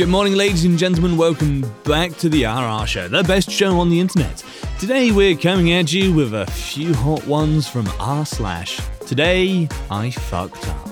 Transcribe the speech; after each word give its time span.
Good 0.00 0.08
morning, 0.08 0.34
ladies 0.34 0.64
and 0.64 0.78
gentlemen. 0.78 1.18
Welcome 1.18 1.60
back 1.84 2.16
to 2.16 2.30
the 2.30 2.46
RR 2.46 2.86
Show, 2.86 3.06
the 3.08 3.22
best 3.22 3.50
show 3.50 3.78
on 3.78 3.90
the 3.90 4.00
internet. 4.00 4.42
Today 4.78 5.12
we're 5.12 5.36
coming 5.36 5.72
at 5.72 5.92
you 5.92 6.14
with 6.14 6.32
a 6.32 6.46
few 6.46 6.94
hot 6.94 7.26
ones 7.26 7.68
from 7.68 7.86
r 8.00 8.24
slash. 8.24 8.80
Today 9.00 9.68
I 9.90 10.10
fucked 10.10 10.66
up. 10.68 10.88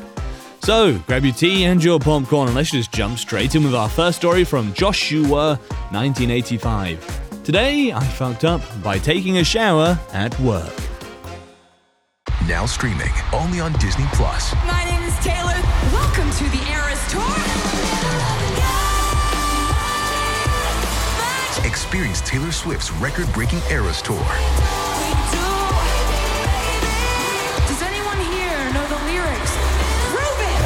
So 0.63 0.99
grab 1.07 1.25
your 1.25 1.32
tea 1.32 1.64
and 1.64 1.82
your 1.82 1.99
popcorn 1.99 2.49
and 2.49 2.55
let's 2.55 2.71
just 2.71 2.93
jump 2.93 3.18
straight 3.18 3.55
in 3.55 3.64
with 3.64 3.75
our 3.75 3.89
first 3.89 4.18
story 4.18 4.45
from 4.45 4.75
Joshua, 4.75 5.59
1985. 5.90 7.45
Today 7.45 7.90
I 7.93 8.04
fucked 8.04 8.45
up 8.45 8.61
by 8.82 8.99
taking 8.99 9.39
a 9.39 9.45
shower 9.45 9.99
at 10.13 10.39
work. 10.40 10.75
Now 12.46 12.67
streaming 12.67 13.14
only 13.32 13.61
on 13.61 13.72
Disney 13.79 14.04
Plus. 14.13 14.54
My 14.67 14.85
name 14.85 15.03
is 15.04 15.14
Taylor. 15.21 15.57
Welcome 15.95 16.31
to 16.31 16.45
the 16.50 16.63
Eras 16.71 17.11
Tour. 17.11 17.97
Experience 21.89 22.21
Taylor 22.21 22.53
Swift's 22.53 22.93
record-breaking 22.93 23.61
Eras 23.71 24.03
Tour. 24.03 24.19
Does 27.67 27.81
anyone 27.81 28.19
here 28.19 28.71
know 28.75 28.87
the 28.89 29.01
lyrics? 29.07 29.57
Prove 30.13 30.39
it! 30.39 30.61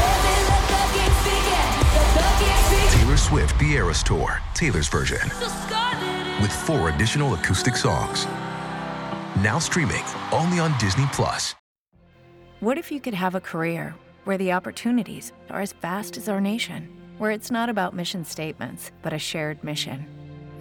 Taylor 2.90 3.16
Swift 3.16 3.56
The 3.60 3.74
Eras 3.74 4.02
Tour, 4.02 4.40
Taylor's 4.54 4.88
version, 4.88 5.20
with 6.40 6.50
four 6.50 6.88
additional 6.88 7.34
acoustic 7.34 7.76
songs. 7.76 8.26
Now 9.44 9.60
streaming 9.60 10.02
only 10.32 10.58
on 10.58 10.76
Disney 10.80 11.06
Plus. 11.12 11.54
What 12.58 12.78
if 12.78 12.90
you 12.90 12.98
could 12.98 13.14
have 13.14 13.36
a 13.36 13.40
career 13.40 13.94
where 14.24 14.38
the 14.38 14.50
opportunities 14.50 15.32
are 15.50 15.60
as 15.60 15.72
vast 15.72 16.16
as 16.16 16.28
our 16.28 16.40
nation, 16.40 16.88
where 17.18 17.30
it's 17.30 17.52
not 17.52 17.68
about 17.68 17.94
mission 17.94 18.24
statements, 18.24 18.90
but 19.02 19.12
a 19.12 19.20
shared 19.20 19.62
mission? 19.62 20.04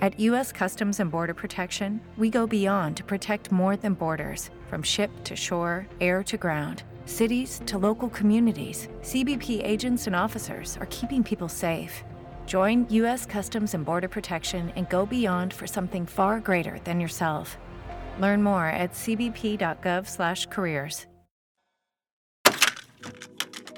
At 0.01 0.19
U.S. 0.19 0.51
Customs 0.51 0.99
and 0.99 1.09
Border 1.11 1.35
Protection, 1.35 2.01
we 2.17 2.31
go 2.31 2.47
beyond 2.47 2.97
to 2.97 3.03
protect 3.03 3.51
more 3.51 3.75
than 3.75 3.93
borders 3.93 4.49
from 4.67 4.81
ship 4.81 5.11
to 5.25 5.35
shore, 5.35 5.85
air 5.99 6.23
to 6.23 6.37
ground, 6.37 6.81
cities 7.05 7.61
to 7.67 7.77
local 7.77 8.09
communities. 8.09 8.87
CBP 9.01 9.63
agents 9.63 10.07
and 10.07 10.15
officers 10.15 10.75
are 10.77 10.87
keeping 10.87 11.23
people 11.23 11.47
safe. 11.47 12.03
Join 12.47 12.87
U.S. 12.89 13.27
Customs 13.27 13.75
and 13.75 13.85
Border 13.85 14.07
Protection 14.07 14.73
and 14.75 14.89
go 14.89 15.05
beyond 15.05 15.53
for 15.53 15.67
something 15.67 16.07
far 16.07 16.39
greater 16.39 16.79
than 16.83 16.99
yourself. 16.99 17.59
Learn 18.19 18.41
more 18.41 18.65
at 18.65 18.93
cbp.gov/careers. 18.93 21.05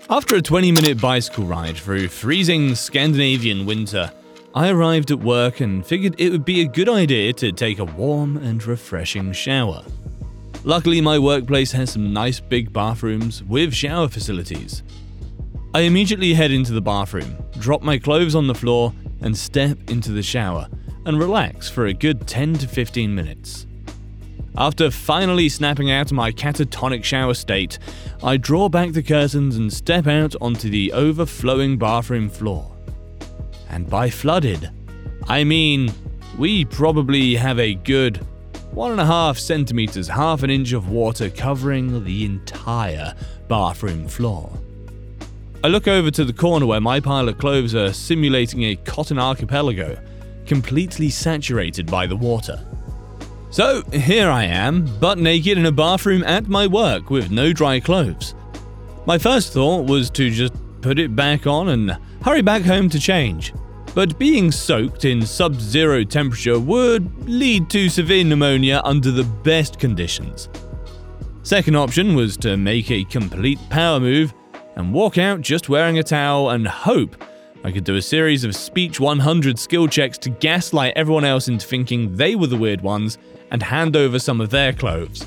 After 0.09 0.37
a 0.37 0.41
20 0.41 0.71
minute 0.71 1.01
bicycle 1.01 1.43
ride 1.43 1.75
through 1.75 2.07
freezing 2.07 2.75
Scandinavian 2.75 3.65
winter, 3.65 4.09
I 4.55 4.69
arrived 4.69 5.09
at 5.09 5.17
work 5.17 5.61
and 5.61 5.83
figured 5.83 6.13
it 6.19 6.29
would 6.29 6.45
be 6.45 6.61
a 6.61 6.67
good 6.67 6.87
idea 6.87 7.33
to 7.33 7.51
take 7.51 7.79
a 7.79 7.85
warm 7.85 8.37
and 8.37 8.63
refreshing 8.63 9.33
shower. 9.33 9.83
Luckily, 10.63 11.01
my 11.01 11.17
workplace 11.17 11.71
has 11.71 11.91
some 11.91 12.13
nice 12.13 12.39
big 12.39 12.71
bathrooms 12.71 13.41
with 13.43 13.73
shower 13.73 14.07
facilities. 14.07 14.83
I 15.73 15.81
immediately 15.81 16.35
head 16.35 16.51
into 16.51 16.71
the 16.71 16.81
bathroom, 16.81 17.35
drop 17.57 17.81
my 17.81 17.97
clothes 17.97 18.35
on 18.35 18.45
the 18.45 18.53
floor, 18.53 18.93
and 19.21 19.35
step 19.35 19.89
into 19.89 20.11
the 20.11 20.21
shower 20.21 20.67
and 21.07 21.17
relax 21.17 21.67
for 21.67 21.87
a 21.87 21.93
good 21.93 22.27
10 22.27 22.53
to 22.55 22.67
15 22.67 23.15
minutes. 23.15 23.65
After 24.55 24.91
finally 24.91 25.49
snapping 25.49 25.89
out 25.89 26.11
of 26.11 26.15
my 26.15 26.31
catatonic 26.31 27.03
shower 27.03 27.33
state, 27.33 27.79
I 28.21 28.37
draw 28.37 28.69
back 28.69 28.91
the 28.91 29.01
curtains 29.01 29.57
and 29.57 29.73
step 29.73 30.05
out 30.05 30.35
onto 30.39 30.69
the 30.69 30.93
overflowing 30.93 31.79
bathroom 31.79 32.29
floor. 32.29 32.72
And 33.73 33.89
by 33.89 34.11
flooded, 34.11 34.69
I 35.27 35.43
mean 35.43 35.91
we 36.37 36.63
probably 36.63 37.33
have 37.33 37.57
a 37.57 37.73
good 37.73 38.17
one 38.69 38.91
and 38.91 39.01
a 39.01 39.05
half 39.05 39.39
centimeters, 39.39 40.07
half 40.07 40.43
an 40.43 40.51
inch 40.51 40.73
of 40.73 40.89
water 40.89 41.27
covering 41.31 42.03
the 42.03 42.23
entire 42.23 43.15
bathroom 43.47 44.07
floor. 44.07 44.51
I 45.63 45.69
look 45.69 45.87
over 45.87 46.11
to 46.11 46.23
the 46.23 46.33
corner 46.33 46.67
where 46.67 46.81
my 46.81 46.99
pile 46.99 47.27
of 47.27 47.39
clothes 47.39 47.73
are 47.73 47.91
simulating 47.93 48.63
a 48.63 48.75
cotton 48.75 49.17
archipelago, 49.17 49.97
completely 50.45 51.09
saturated 51.09 51.87
by 51.89 52.05
the 52.05 52.15
water. 52.15 52.63
So 53.49 53.81
here 53.91 54.29
I 54.29 54.43
am, 54.43 54.85
butt 54.99 55.17
naked 55.17 55.57
in 55.57 55.65
a 55.65 55.71
bathroom 55.71 56.23
at 56.25 56.47
my 56.47 56.67
work 56.67 57.09
with 57.09 57.31
no 57.31 57.53
dry 57.53 57.79
clothes. 57.79 58.35
My 59.07 59.17
first 59.17 59.51
thought 59.51 59.89
was 59.89 60.11
to 60.11 60.29
just 60.29 60.53
put 60.81 60.99
it 60.99 61.15
back 61.15 61.47
on 61.47 61.69
and 61.69 61.97
hurry 62.21 62.43
back 62.43 62.61
home 62.61 62.87
to 62.89 62.99
change 62.99 63.51
but 63.93 64.17
being 64.17 64.51
soaked 64.51 65.05
in 65.05 65.25
sub 65.25 65.55
zero 65.55 66.03
temperature 66.03 66.59
would 66.59 67.29
lead 67.29 67.69
to 67.69 67.89
severe 67.89 68.23
pneumonia 68.23 68.81
under 68.83 69.11
the 69.11 69.23
best 69.23 69.79
conditions. 69.79 70.49
Second 71.43 71.75
option 71.75 72.15
was 72.15 72.37
to 72.37 72.57
make 72.57 72.89
a 72.89 73.03
complete 73.03 73.59
power 73.69 73.99
move 73.99 74.33
and 74.75 74.93
walk 74.93 75.17
out 75.17 75.41
just 75.41 75.69
wearing 75.69 75.99
a 75.99 76.03
towel 76.03 76.49
and 76.51 76.67
hope 76.67 77.15
I 77.65 77.71
could 77.71 77.85
do 77.85 77.95
a 77.95 78.01
series 78.01 78.43
of 78.43 78.57
Speech 78.57 78.99
100 78.99 79.57
skill 79.57 79.87
checks 79.87 80.17
to 80.19 80.29
gaslight 80.29 80.93
everyone 80.97 81.23
else 81.23 81.47
into 81.47 81.65
thinking 81.65 82.13
they 82.13 82.35
were 82.35 82.47
the 82.47 82.57
weird 82.57 82.81
ones 82.81 83.17
and 83.51 83.63
hand 83.63 83.95
over 83.95 84.19
some 84.19 84.41
of 84.41 84.49
their 84.49 84.73
clothes. 84.73 85.25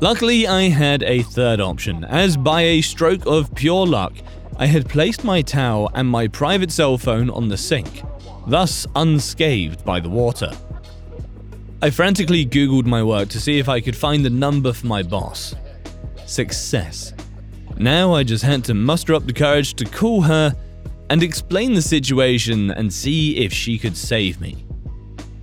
Luckily, 0.00 0.46
I 0.46 0.68
had 0.68 1.02
a 1.02 1.22
third 1.22 1.60
option, 1.60 2.04
as 2.04 2.36
by 2.36 2.62
a 2.62 2.80
stroke 2.80 3.26
of 3.26 3.52
pure 3.56 3.86
luck, 3.86 4.12
I 4.56 4.66
had 4.66 4.88
placed 4.88 5.24
my 5.24 5.42
towel 5.42 5.90
and 5.94 6.08
my 6.08 6.28
private 6.28 6.70
cell 6.70 6.96
phone 6.96 7.28
on 7.28 7.48
the 7.48 7.56
sink, 7.56 8.02
thus 8.46 8.86
unscathed 8.94 9.84
by 9.84 9.98
the 9.98 10.08
water. 10.08 10.50
I 11.82 11.90
frantically 11.90 12.46
Googled 12.46 12.86
my 12.86 13.02
work 13.02 13.28
to 13.30 13.40
see 13.40 13.58
if 13.58 13.68
I 13.68 13.80
could 13.80 13.96
find 13.96 14.24
the 14.24 14.30
number 14.30 14.72
for 14.72 14.86
my 14.86 15.02
boss. 15.02 15.56
Success. 16.24 17.12
Now 17.76 18.14
I 18.14 18.22
just 18.22 18.44
had 18.44 18.62
to 18.64 18.74
muster 18.74 19.14
up 19.14 19.26
the 19.26 19.32
courage 19.32 19.74
to 19.74 19.84
call 19.84 20.22
her 20.22 20.54
and 21.10 21.22
explain 21.22 21.74
the 21.74 21.82
situation 21.82 22.70
and 22.70 22.92
see 22.92 23.36
if 23.38 23.52
she 23.52 23.76
could 23.76 23.96
save 23.96 24.40
me. 24.40 24.64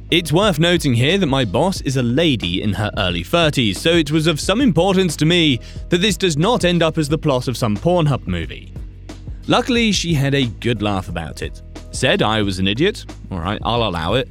It's 0.10 0.32
worth 0.32 0.58
noting 0.58 0.94
here 0.94 1.18
that 1.18 1.28
my 1.28 1.44
boss 1.44 1.82
is 1.82 1.98
a 1.98 2.04
lady 2.04 2.62
in 2.62 2.74
her 2.74 2.92
early 2.98 3.24
30s, 3.24 3.76
so 3.76 3.92
it 3.92 4.12
was 4.12 4.28
of 4.28 4.40
some 4.40 4.62
importance 4.62 5.18
to 5.18 5.26
me 5.26 5.60
that 5.90 6.00
this 6.00 6.18
does 6.18 6.38
not 6.38 6.64
end 6.64 6.82
up 6.82 6.98
as 6.98 7.10
the 7.10 7.18
plot 7.18 7.50
of 7.50 7.58
some 7.58 7.76
Pornhub 7.76 8.26
movie. 8.26 8.74
Luckily, 9.48 9.92
she 9.92 10.14
had 10.14 10.36
a 10.36 10.46
good 10.46 10.82
laugh 10.82 11.10
about 11.10 11.42
it. 11.42 11.62
Said 11.92 12.22
I 12.22 12.42
was 12.42 12.60
an 12.60 12.68
idiot, 12.68 13.06
alright, 13.32 13.60
I'll 13.64 13.84
allow 13.84 14.14
it, 14.14 14.30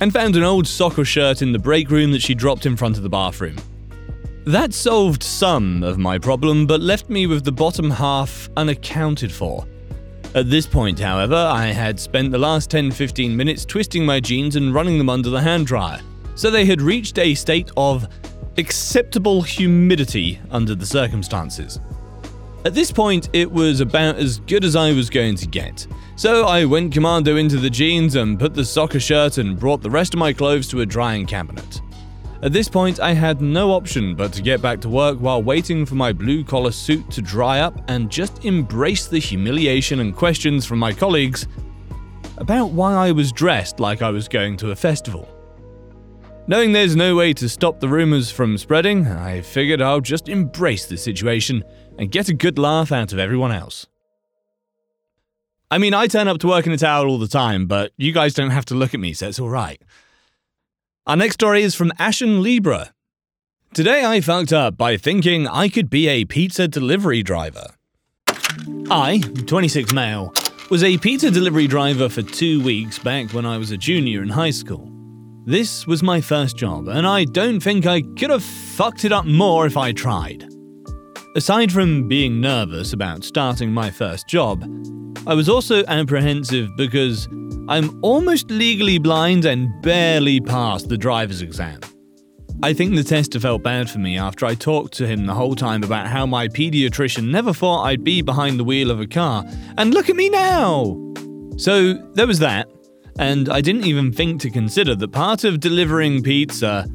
and 0.00 0.12
found 0.12 0.36
an 0.36 0.42
old 0.42 0.66
soccer 0.66 1.04
shirt 1.04 1.42
in 1.42 1.52
the 1.52 1.58
break 1.58 1.90
room 1.90 2.10
that 2.12 2.22
she 2.22 2.34
dropped 2.34 2.66
in 2.66 2.76
front 2.76 2.96
of 2.96 3.02
the 3.02 3.08
bathroom. 3.08 3.56
That 4.46 4.72
solved 4.72 5.22
some 5.22 5.82
of 5.82 5.98
my 5.98 6.18
problem, 6.18 6.66
but 6.66 6.80
left 6.80 7.10
me 7.10 7.26
with 7.26 7.44
the 7.44 7.52
bottom 7.52 7.90
half 7.90 8.48
unaccounted 8.56 9.32
for. 9.32 9.66
At 10.34 10.50
this 10.50 10.66
point, 10.66 10.98
however, 10.98 11.34
I 11.34 11.66
had 11.66 11.98
spent 11.98 12.30
the 12.30 12.38
last 12.38 12.70
10 12.70 12.90
15 12.90 13.36
minutes 13.36 13.64
twisting 13.64 14.04
my 14.04 14.20
jeans 14.20 14.56
and 14.56 14.74
running 14.74 14.98
them 14.98 15.08
under 15.08 15.30
the 15.30 15.40
hand 15.40 15.66
dryer, 15.66 16.00
so 16.34 16.50
they 16.50 16.64
had 16.64 16.80
reached 16.80 17.18
a 17.18 17.34
state 17.34 17.70
of 17.76 18.06
acceptable 18.58 19.42
humidity 19.42 20.40
under 20.50 20.74
the 20.74 20.86
circumstances. 20.86 21.80
At 22.66 22.74
this 22.74 22.90
point, 22.90 23.30
it 23.32 23.48
was 23.48 23.78
about 23.78 24.16
as 24.16 24.40
good 24.40 24.64
as 24.64 24.74
I 24.74 24.92
was 24.92 25.08
going 25.08 25.36
to 25.36 25.46
get. 25.46 25.86
So 26.16 26.46
I 26.46 26.64
went 26.64 26.92
commando 26.92 27.36
into 27.36 27.58
the 27.58 27.70
jeans 27.70 28.16
and 28.16 28.40
put 28.40 28.54
the 28.54 28.64
soccer 28.64 28.98
shirt 28.98 29.38
and 29.38 29.56
brought 29.56 29.82
the 29.82 29.88
rest 29.88 30.14
of 30.14 30.18
my 30.18 30.32
clothes 30.32 30.66
to 30.70 30.80
a 30.80 30.86
drying 30.86 31.26
cabinet. 31.26 31.80
At 32.42 32.52
this 32.52 32.68
point, 32.68 32.98
I 32.98 33.12
had 33.12 33.40
no 33.40 33.70
option 33.70 34.16
but 34.16 34.32
to 34.32 34.42
get 34.42 34.60
back 34.60 34.80
to 34.80 34.88
work 34.88 35.16
while 35.18 35.44
waiting 35.44 35.86
for 35.86 35.94
my 35.94 36.12
blue 36.12 36.42
collar 36.42 36.72
suit 36.72 37.08
to 37.12 37.22
dry 37.22 37.60
up 37.60 37.80
and 37.86 38.10
just 38.10 38.44
embrace 38.44 39.06
the 39.06 39.20
humiliation 39.20 40.00
and 40.00 40.12
questions 40.12 40.66
from 40.66 40.80
my 40.80 40.92
colleagues 40.92 41.46
about 42.36 42.72
why 42.72 42.94
I 42.94 43.12
was 43.12 43.30
dressed 43.30 43.78
like 43.78 44.02
I 44.02 44.10
was 44.10 44.26
going 44.26 44.56
to 44.56 44.72
a 44.72 44.76
festival. 44.76 45.35
Knowing 46.48 46.70
there's 46.70 46.94
no 46.94 47.16
way 47.16 47.32
to 47.32 47.48
stop 47.48 47.80
the 47.80 47.88
rumours 47.88 48.30
from 48.30 48.56
spreading, 48.56 49.04
I 49.08 49.40
figured 49.40 49.82
I'll 49.82 50.00
just 50.00 50.28
embrace 50.28 50.86
the 50.86 50.96
situation 50.96 51.64
and 51.98 52.12
get 52.12 52.28
a 52.28 52.34
good 52.34 52.56
laugh 52.56 52.92
out 52.92 53.12
of 53.12 53.18
everyone 53.18 53.50
else. 53.50 53.88
I 55.72 55.78
mean, 55.78 55.92
I 55.92 56.06
turn 56.06 56.28
up 56.28 56.38
to 56.38 56.46
work 56.46 56.64
in 56.64 56.72
a 56.72 56.78
towel 56.78 57.08
all 57.08 57.18
the 57.18 57.26
time, 57.26 57.66
but 57.66 57.90
you 57.96 58.12
guys 58.12 58.32
don't 58.32 58.50
have 58.50 58.64
to 58.66 58.76
look 58.76 58.94
at 58.94 59.00
me, 59.00 59.12
so 59.12 59.26
it's 59.26 59.40
alright. 59.40 59.82
Our 61.08 61.16
next 61.16 61.34
story 61.34 61.64
is 61.64 61.74
from 61.74 61.92
Ashen 61.98 62.44
Libra. 62.44 62.92
Today 63.74 64.04
I 64.04 64.20
fucked 64.20 64.52
up 64.52 64.76
by 64.76 64.96
thinking 64.96 65.48
I 65.48 65.68
could 65.68 65.90
be 65.90 66.06
a 66.06 66.24
pizza 66.26 66.68
delivery 66.68 67.24
driver. 67.24 67.74
I, 68.88 69.18
26 69.18 69.92
male, 69.92 70.32
was 70.70 70.84
a 70.84 70.96
pizza 70.98 71.32
delivery 71.32 71.66
driver 71.66 72.08
for 72.08 72.22
two 72.22 72.62
weeks 72.62 73.00
back 73.00 73.34
when 73.34 73.44
I 73.44 73.58
was 73.58 73.72
a 73.72 73.76
junior 73.76 74.22
in 74.22 74.28
high 74.28 74.50
school. 74.50 74.95
This 75.48 75.86
was 75.86 76.02
my 76.02 76.20
first 76.20 76.56
job, 76.56 76.88
and 76.88 77.06
I 77.06 77.24
don't 77.24 77.60
think 77.60 77.86
I 77.86 78.02
could 78.02 78.30
have 78.30 78.42
fucked 78.42 79.04
it 79.04 79.12
up 79.12 79.26
more 79.26 79.64
if 79.64 79.76
I 79.76 79.92
tried. 79.92 80.44
Aside 81.36 81.70
from 81.70 82.08
being 82.08 82.40
nervous 82.40 82.92
about 82.92 83.22
starting 83.22 83.70
my 83.70 83.88
first 83.88 84.26
job, 84.26 84.64
I 85.24 85.34
was 85.34 85.48
also 85.48 85.84
apprehensive 85.86 86.68
because 86.76 87.28
I'm 87.68 87.96
almost 88.02 88.50
legally 88.50 88.98
blind 88.98 89.44
and 89.44 89.68
barely 89.82 90.40
passed 90.40 90.88
the 90.88 90.98
driver's 90.98 91.42
exam. 91.42 91.78
I 92.64 92.72
think 92.72 92.96
the 92.96 93.04
tester 93.04 93.38
felt 93.38 93.62
bad 93.62 93.88
for 93.88 94.00
me 94.00 94.18
after 94.18 94.46
I 94.46 94.56
talked 94.56 94.94
to 94.94 95.06
him 95.06 95.26
the 95.26 95.34
whole 95.34 95.54
time 95.54 95.84
about 95.84 96.08
how 96.08 96.26
my 96.26 96.48
pediatrician 96.48 97.30
never 97.30 97.52
thought 97.52 97.84
I'd 97.84 98.02
be 98.02 98.20
behind 98.20 98.58
the 98.58 98.64
wheel 98.64 98.90
of 98.90 98.98
a 98.98 99.06
car, 99.06 99.44
and 99.78 99.94
look 99.94 100.10
at 100.10 100.16
me 100.16 100.28
now! 100.28 101.00
So 101.56 101.94
there 102.14 102.26
was 102.26 102.40
that, 102.40 102.68
and 103.18 103.48
I 103.48 103.60
didn't 103.60 103.86
even 103.86 104.12
think 104.12 104.40
to 104.42 104.50
consider 104.50 104.94
that 104.94 105.12
part 105.12 105.44
of 105.44 105.60
delivering 105.60 106.22
pizza 106.22 106.86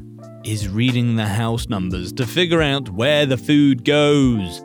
is 0.44 0.68
reading 0.68 1.16
the 1.16 1.26
house 1.26 1.68
numbers 1.68 2.12
to 2.14 2.26
figure 2.26 2.62
out 2.62 2.88
where 2.90 3.26
the 3.26 3.36
food 3.36 3.84
goes. 3.84 4.64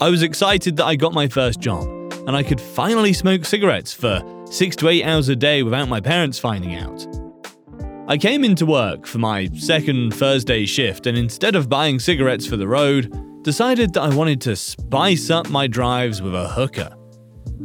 I 0.00 0.10
was 0.10 0.22
excited 0.22 0.76
that 0.76 0.86
I 0.86 0.96
got 0.96 1.12
my 1.12 1.28
first 1.28 1.60
job, 1.60 1.86
and 2.26 2.36
I 2.36 2.42
could 2.42 2.60
finally 2.60 3.12
smoke 3.12 3.44
cigarettes 3.44 3.92
for 3.92 4.22
six 4.50 4.76
to 4.76 4.88
eight 4.88 5.04
hours 5.04 5.28
a 5.28 5.36
day 5.36 5.62
without 5.62 5.88
my 5.88 6.00
parents 6.00 6.38
finding 6.38 6.74
out. 6.74 7.06
I 8.06 8.16
came 8.16 8.44
into 8.44 8.64
work 8.64 9.06
for 9.06 9.18
my 9.18 9.48
second 9.54 10.14
Thursday 10.14 10.66
shift, 10.66 11.06
and 11.06 11.18
instead 11.18 11.54
of 11.54 11.68
buying 11.68 11.98
cigarettes 11.98 12.46
for 12.46 12.56
the 12.56 12.68
road, 12.68 13.42
decided 13.42 13.92
that 13.94 14.02
I 14.02 14.14
wanted 14.14 14.40
to 14.42 14.56
spice 14.56 15.30
up 15.30 15.48
my 15.48 15.66
drives 15.66 16.20
with 16.22 16.34
a 16.34 16.48
hookah. 16.48 16.97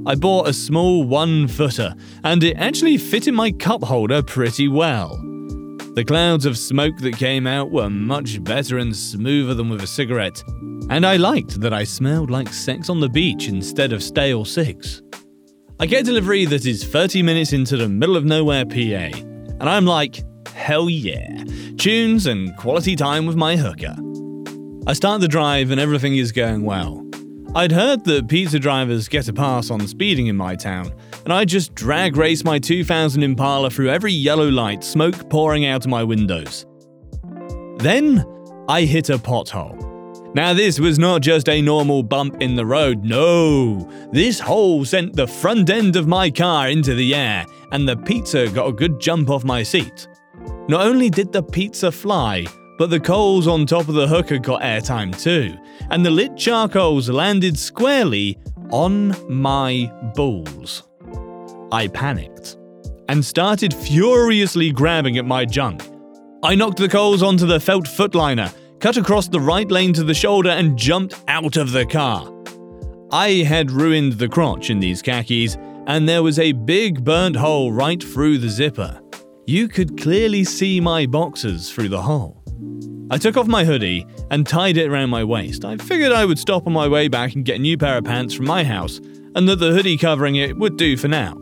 I 0.05 0.15
bought 0.15 0.49
a 0.49 0.53
small 0.53 1.03
one 1.03 1.47
footer, 1.47 1.95
and 2.23 2.43
it 2.43 2.57
actually 2.57 2.97
fit 2.97 3.27
in 3.27 3.35
my 3.35 3.51
cup 3.51 3.83
holder 3.83 4.21
pretty 4.21 4.67
well. 4.67 5.17
The 5.95 6.03
clouds 6.05 6.45
of 6.45 6.57
smoke 6.57 6.97
that 6.97 7.17
came 7.17 7.47
out 7.47 7.71
were 7.71 7.89
much 7.89 8.43
better 8.43 8.79
and 8.79 8.95
smoother 8.95 9.53
than 9.53 9.69
with 9.69 9.81
a 9.81 9.87
cigarette, 9.87 10.43
and 10.89 11.05
I 11.05 11.15
liked 11.15 11.61
that 11.61 11.71
I 11.73 11.85
smelled 11.85 12.29
like 12.29 12.51
sex 12.51 12.89
on 12.89 12.99
the 12.99 13.07
beach 13.07 13.47
instead 13.47 13.93
of 13.93 14.03
stale 14.03 14.43
cigs. 14.43 15.01
I 15.79 15.85
get 15.85 16.05
delivery 16.05 16.45
that 16.45 16.65
is 16.65 16.83
30 16.83 17.23
minutes 17.23 17.53
into 17.53 17.77
the 17.77 17.87
middle 17.87 18.17
of 18.17 18.25
nowhere 18.25 18.65
PA, 18.65 18.75
and 18.75 19.69
I'm 19.69 19.85
like, 19.85 20.21
hell 20.49 20.89
yeah, 20.89 21.43
tunes 21.77 22.25
and 22.25 22.55
quality 22.57 22.95
time 22.95 23.25
with 23.25 23.35
my 23.35 23.55
hookah. 23.55 23.97
I 24.85 24.93
start 24.93 25.21
the 25.21 25.29
drive 25.29 25.71
and 25.71 25.79
everything 25.79 26.17
is 26.17 26.33
going 26.33 26.63
well. 26.63 27.02
I'd 27.55 27.71
heard 27.71 28.03
that 28.05 28.27
pizza 28.27 28.57
drivers 28.57 29.07
get 29.07 29.27
a 29.27 29.33
pass 29.33 29.69
on 29.69 29.87
speeding 29.87 30.25
in 30.25 30.35
my 30.35 30.55
town, 30.55 30.91
and 31.23 31.31
I 31.31 31.45
just 31.45 31.75
drag 31.75 32.17
race 32.17 32.43
my 32.43 32.57
2000 32.57 33.21
Impala 33.21 33.69
through 33.69 33.89
every 33.89 34.11
yellow 34.11 34.49
light, 34.49 34.83
smoke 34.83 35.29
pouring 35.29 35.67
out 35.67 35.85
of 35.85 35.91
my 35.91 36.03
windows. 36.03 36.65
Then 37.77 38.25
I 38.67 38.81
hit 38.81 39.11
a 39.11 39.19
pothole. 39.19 39.79
Now, 40.33 40.55
this 40.55 40.79
was 40.79 40.97
not 40.97 41.21
just 41.21 41.47
a 41.47 41.61
normal 41.61 42.01
bump 42.01 42.41
in 42.41 42.55
the 42.55 42.65
road, 42.65 43.03
no. 43.03 43.87
This 44.11 44.39
hole 44.39 44.83
sent 44.83 45.15
the 45.15 45.27
front 45.27 45.69
end 45.69 45.95
of 45.95 46.07
my 46.07 46.31
car 46.31 46.69
into 46.69 46.95
the 46.95 47.13
air, 47.13 47.45
and 47.71 47.87
the 47.87 47.97
pizza 47.97 48.49
got 48.49 48.67
a 48.67 48.73
good 48.73 48.99
jump 48.99 49.29
off 49.29 49.43
my 49.43 49.61
seat. 49.61 50.07
Not 50.67 50.87
only 50.87 51.11
did 51.11 51.31
the 51.31 51.43
pizza 51.43 51.91
fly, 51.91 52.47
but 52.77 52.89
the 52.89 52.99
coals 52.99 53.47
on 53.47 53.65
top 53.65 53.87
of 53.87 53.95
the 53.95 54.07
hookah 54.07 54.39
got 54.39 54.61
airtime 54.61 55.17
too, 55.19 55.55
and 55.89 56.05
the 56.05 56.11
lit 56.11 56.35
charcoals 56.35 57.09
landed 57.09 57.57
squarely 57.57 58.37
on 58.71 59.15
my 59.29 59.91
balls. 60.15 60.83
I 61.71 61.87
panicked 61.87 62.57
and 63.09 63.23
started 63.23 63.73
furiously 63.73 64.71
grabbing 64.71 65.17
at 65.17 65.25
my 65.25 65.45
junk. 65.45 65.81
I 66.43 66.55
knocked 66.55 66.77
the 66.77 66.89
coals 66.89 67.23
onto 67.23 67.45
the 67.45 67.59
felt 67.59 67.85
footliner, 67.85 68.53
cut 68.79 68.97
across 68.97 69.27
the 69.27 69.39
right 69.39 69.69
lane 69.69 69.93
to 69.93 70.03
the 70.03 70.13
shoulder, 70.13 70.49
and 70.49 70.77
jumped 70.77 71.15
out 71.27 71.57
of 71.57 71.71
the 71.71 71.85
car. 71.85 72.29
I 73.11 73.43
had 73.43 73.71
ruined 73.71 74.13
the 74.13 74.27
crotch 74.27 74.69
in 74.69 74.79
these 74.79 75.01
khakis, 75.01 75.57
and 75.87 76.07
there 76.07 76.23
was 76.23 76.39
a 76.39 76.51
big 76.51 77.03
burnt 77.03 77.35
hole 77.35 77.71
right 77.71 78.01
through 78.01 78.39
the 78.39 78.49
zipper. 78.49 78.99
You 79.45 79.67
could 79.67 80.01
clearly 80.01 80.43
see 80.43 80.79
my 80.79 81.05
boxers 81.05 81.71
through 81.71 81.89
the 81.89 82.01
hole. 82.01 82.42
I 83.09 83.17
took 83.17 83.37
off 83.37 83.47
my 83.47 83.65
hoodie 83.65 84.05
and 84.31 84.47
tied 84.47 84.77
it 84.77 84.87
around 84.87 85.09
my 85.09 85.23
waist. 85.23 85.65
I 85.65 85.77
figured 85.77 86.11
I 86.11 86.25
would 86.25 86.39
stop 86.39 86.65
on 86.65 86.73
my 86.73 86.87
way 86.87 87.07
back 87.07 87.35
and 87.35 87.45
get 87.45 87.57
a 87.57 87.61
new 87.61 87.77
pair 87.77 87.97
of 87.97 88.05
pants 88.05 88.33
from 88.33 88.45
my 88.45 88.63
house, 88.63 88.99
and 89.35 89.47
that 89.47 89.57
the 89.57 89.71
hoodie 89.71 89.97
covering 89.97 90.35
it 90.35 90.57
would 90.57 90.77
do 90.77 90.97
for 90.97 91.07
now. 91.07 91.37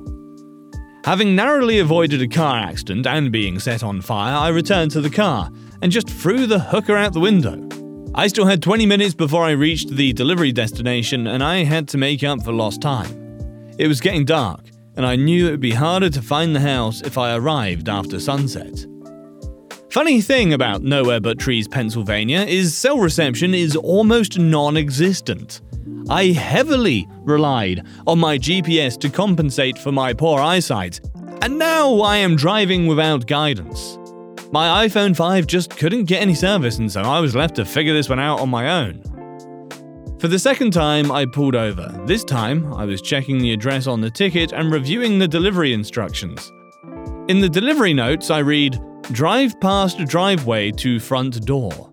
Having 1.05 1.35
narrowly 1.35 1.79
avoided 1.79 2.21
a 2.21 2.27
car 2.27 2.57
accident 2.57 3.07
and 3.07 3.31
being 3.31 3.59
set 3.59 3.83
on 3.83 4.01
fire, 4.01 4.35
I 4.35 4.49
returned 4.49 4.91
to 4.91 5.01
the 5.01 5.09
car 5.09 5.49
and 5.81 5.91
just 5.91 6.09
threw 6.09 6.45
the 6.45 6.59
hookah 6.59 6.95
out 6.95 7.13
the 7.13 7.19
window. 7.19 7.67
I 8.13 8.27
still 8.27 8.45
had 8.45 8.61
20 8.61 8.85
minutes 8.85 9.13
before 9.13 9.43
I 9.43 9.51
reached 9.51 9.89
the 9.89 10.13
delivery 10.13 10.51
destination, 10.51 11.27
and 11.27 11.43
I 11.43 11.63
had 11.63 11.87
to 11.89 11.97
make 11.97 12.23
up 12.23 12.43
for 12.43 12.51
lost 12.51 12.81
time. 12.81 13.71
It 13.79 13.87
was 13.87 14.01
getting 14.01 14.25
dark, 14.25 14.69
and 14.95 15.05
I 15.05 15.15
knew 15.15 15.47
it 15.47 15.51
would 15.51 15.59
be 15.59 15.71
harder 15.71 16.09
to 16.09 16.21
find 16.21 16.55
the 16.55 16.59
house 16.59 17.01
if 17.01 17.17
I 17.17 17.35
arrived 17.35 17.87
after 17.87 18.19
sunset. 18.19 18.85
Funny 19.91 20.21
thing 20.21 20.53
about 20.53 20.83
Nowhere 20.83 21.19
But 21.19 21.37
Trees, 21.37 21.67
Pennsylvania 21.67 22.39
is 22.39 22.77
cell 22.77 22.97
reception 22.97 23.53
is 23.53 23.75
almost 23.75 24.39
non 24.39 24.77
existent. 24.77 25.59
I 26.09 26.27
heavily 26.27 27.09
relied 27.23 27.85
on 28.07 28.17
my 28.17 28.37
GPS 28.37 28.97
to 29.01 29.09
compensate 29.09 29.77
for 29.77 29.91
my 29.91 30.13
poor 30.13 30.39
eyesight, 30.39 31.01
and 31.41 31.59
now 31.59 31.99
I 31.99 32.15
am 32.15 32.37
driving 32.37 32.87
without 32.87 33.27
guidance. 33.27 33.97
My 34.53 34.87
iPhone 34.87 35.13
5 35.13 35.45
just 35.45 35.75
couldn't 35.75 36.05
get 36.05 36.21
any 36.21 36.35
service, 36.35 36.77
and 36.77 36.89
so 36.89 37.01
I 37.01 37.19
was 37.19 37.35
left 37.35 37.55
to 37.55 37.65
figure 37.65 37.93
this 37.93 38.07
one 38.07 38.19
out 38.19 38.39
on 38.39 38.47
my 38.47 38.85
own. 38.85 39.03
For 40.21 40.29
the 40.29 40.39
second 40.39 40.71
time, 40.71 41.11
I 41.11 41.25
pulled 41.25 41.55
over. 41.55 41.89
This 42.05 42.23
time, 42.23 42.73
I 42.75 42.85
was 42.85 43.01
checking 43.01 43.39
the 43.39 43.51
address 43.51 43.87
on 43.87 43.99
the 43.99 44.09
ticket 44.09 44.53
and 44.53 44.71
reviewing 44.71 45.19
the 45.19 45.27
delivery 45.27 45.73
instructions. 45.73 46.49
In 47.27 47.41
the 47.41 47.49
delivery 47.49 47.93
notes, 47.93 48.29
I 48.29 48.39
read, 48.39 48.79
Drive 49.11 49.59
past 49.59 49.97
driveway 50.05 50.71
to 50.71 50.97
front 50.97 51.45
door. 51.45 51.91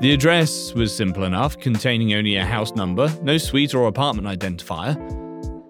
The 0.00 0.12
address 0.12 0.72
was 0.72 0.96
simple 0.96 1.24
enough, 1.24 1.58
containing 1.58 2.14
only 2.14 2.36
a 2.36 2.44
house 2.44 2.74
number, 2.74 3.12
no 3.22 3.36
suite 3.36 3.74
or 3.74 3.86
apartment 3.86 4.26
identifier. 4.26 4.96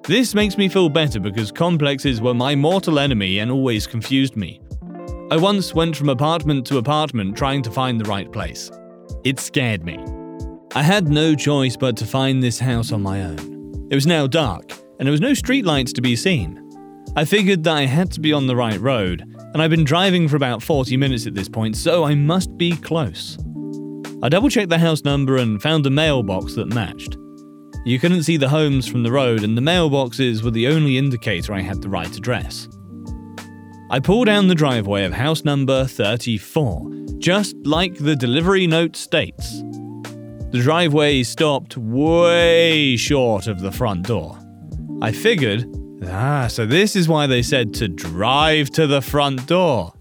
This 0.06 0.36
makes 0.36 0.56
me 0.56 0.69
feel 0.69 0.88
better 0.88 1.19
because 1.19 1.50
complexes 1.50 2.20
were 2.20 2.32
my 2.32 2.54
mortal 2.54 3.00
enemy 3.00 3.40
and 3.40 3.50
always 3.50 3.88
confused 3.88 4.36
me. 4.36 4.60
I 5.32 5.36
once 5.36 5.75
went 5.75 5.96
from 5.96 6.10
apartment 6.10 6.64
to 6.69 6.78
apartment 6.78 7.36
trying 7.36 7.62
to 7.62 7.72
find 7.72 8.00
the 8.00 8.08
right 8.08 8.30
place. 8.30 8.70
It 9.25 9.40
scared 9.40 9.84
me. 9.84 9.98
I 10.76 10.82
had 10.82 11.08
no 11.08 11.34
choice 11.34 11.76
but 11.76 11.97
to 11.97 12.06
find 12.06 12.40
this 12.40 12.61
house 12.61 12.92
on 12.92 13.02
my 13.02 13.25
own. 13.25 13.88
It 13.90 13.97
was 13.97 14.06
now 14.06 14.28
dark, 14.28 14.70
and 14.99 15.06
there 15.06 15.12
was 15.12 15.20
no 15.20 15.32
streetlights 15.32 15.92
to 15.94 16.02
be 16.02 16.14
seen. 16.14 16.67
I 17.17 17.25
figured 17.25 17.65
that 17.65 17.77
I 17.77 17.87
had 17.87 18.12
to 18.12 18.21
be 18.21 18.33
on 18.33 18.47
the 18.47 18.57
right 18.57 18.81
road, 18.81 19.23
and 19.53 19.62
I've 19.62 19.71
been 19.71 19.85
driving 19.85 20.29
for 20.29 20.37
about 20.37 20.62
40 20.62 20.97
minutes 20.97 21.27
at 21.27 21.35
this 21.35 21.49
point, 21.49 21.77
so 21.77 22.05
I 22.05 22.15
must 22.15 22.57
be 22.57 22.77
close. 22.77 23.38
I 24.23 24.29
double 24.29 24.50
checked 24.50 24.69
the 24.69 24.79
house 24.79 25.05
number 25.05 25.37
and 25.37 25.62
found 25.62 25.87
a 25.87 25.91
mailbox 25.91 26.55
that 26.55 26.73
matched. 26.73 27.17
You 27.85 27.99
couldn't 27.99 28.25
see 28.25 28.37
the 28.37 28.49
homes 28.49 28.87
from 28.87 29.03
the 29.03 29.12
road, 29.12 29.43
and 29.43 29.57
the 29.57 29.62
mailboxes 29.62 30.43
were 30.43 30.50
the 30.50 30.69
only 30.69 30.99
indicator 30.99 31.55
I 31.55 31.61
had 31.61 31.81
the 31.81 31.88
right 31.88 32.15
address. 32.17 32.69
I 33.91 34.00
pulled 34.00 34.27
down 34.27 34.49
the 34.49 34.55
driveway 34.55 35.05
of 35.05 35.12
house 35.15 35.45
number 35.45 35.87
34, 35.87 36.91
just 37.19 37.57
like 37.65 37.95
the 37.95 38.15
delivery 38.15 38.67
note 38.67 38.97
states. 38.97 39.62
The 40.50 40.61
driveway 40.62 41.23
stopped 41.23 41.77
way 41.77 42.97
short 42.97 43.47
of 43.47 43.61
the 43.61 43.73
front 43.73 44.07
door. 44.07 44.38
I 45.00 45.12
figured 45.12 45.67
Ah, 46.07 46.47
so 46.49 46.64
this 46.64 46.95
is 46.95 47.09
why 47.09 47.26
they 47.26 47.43
said 47.43 47.75
to 47.75 47.88
drive 47.88 48.71
to 48.71 48.87
the 48.87 49.02
front 49.02 49.47
door. 49.47 49.93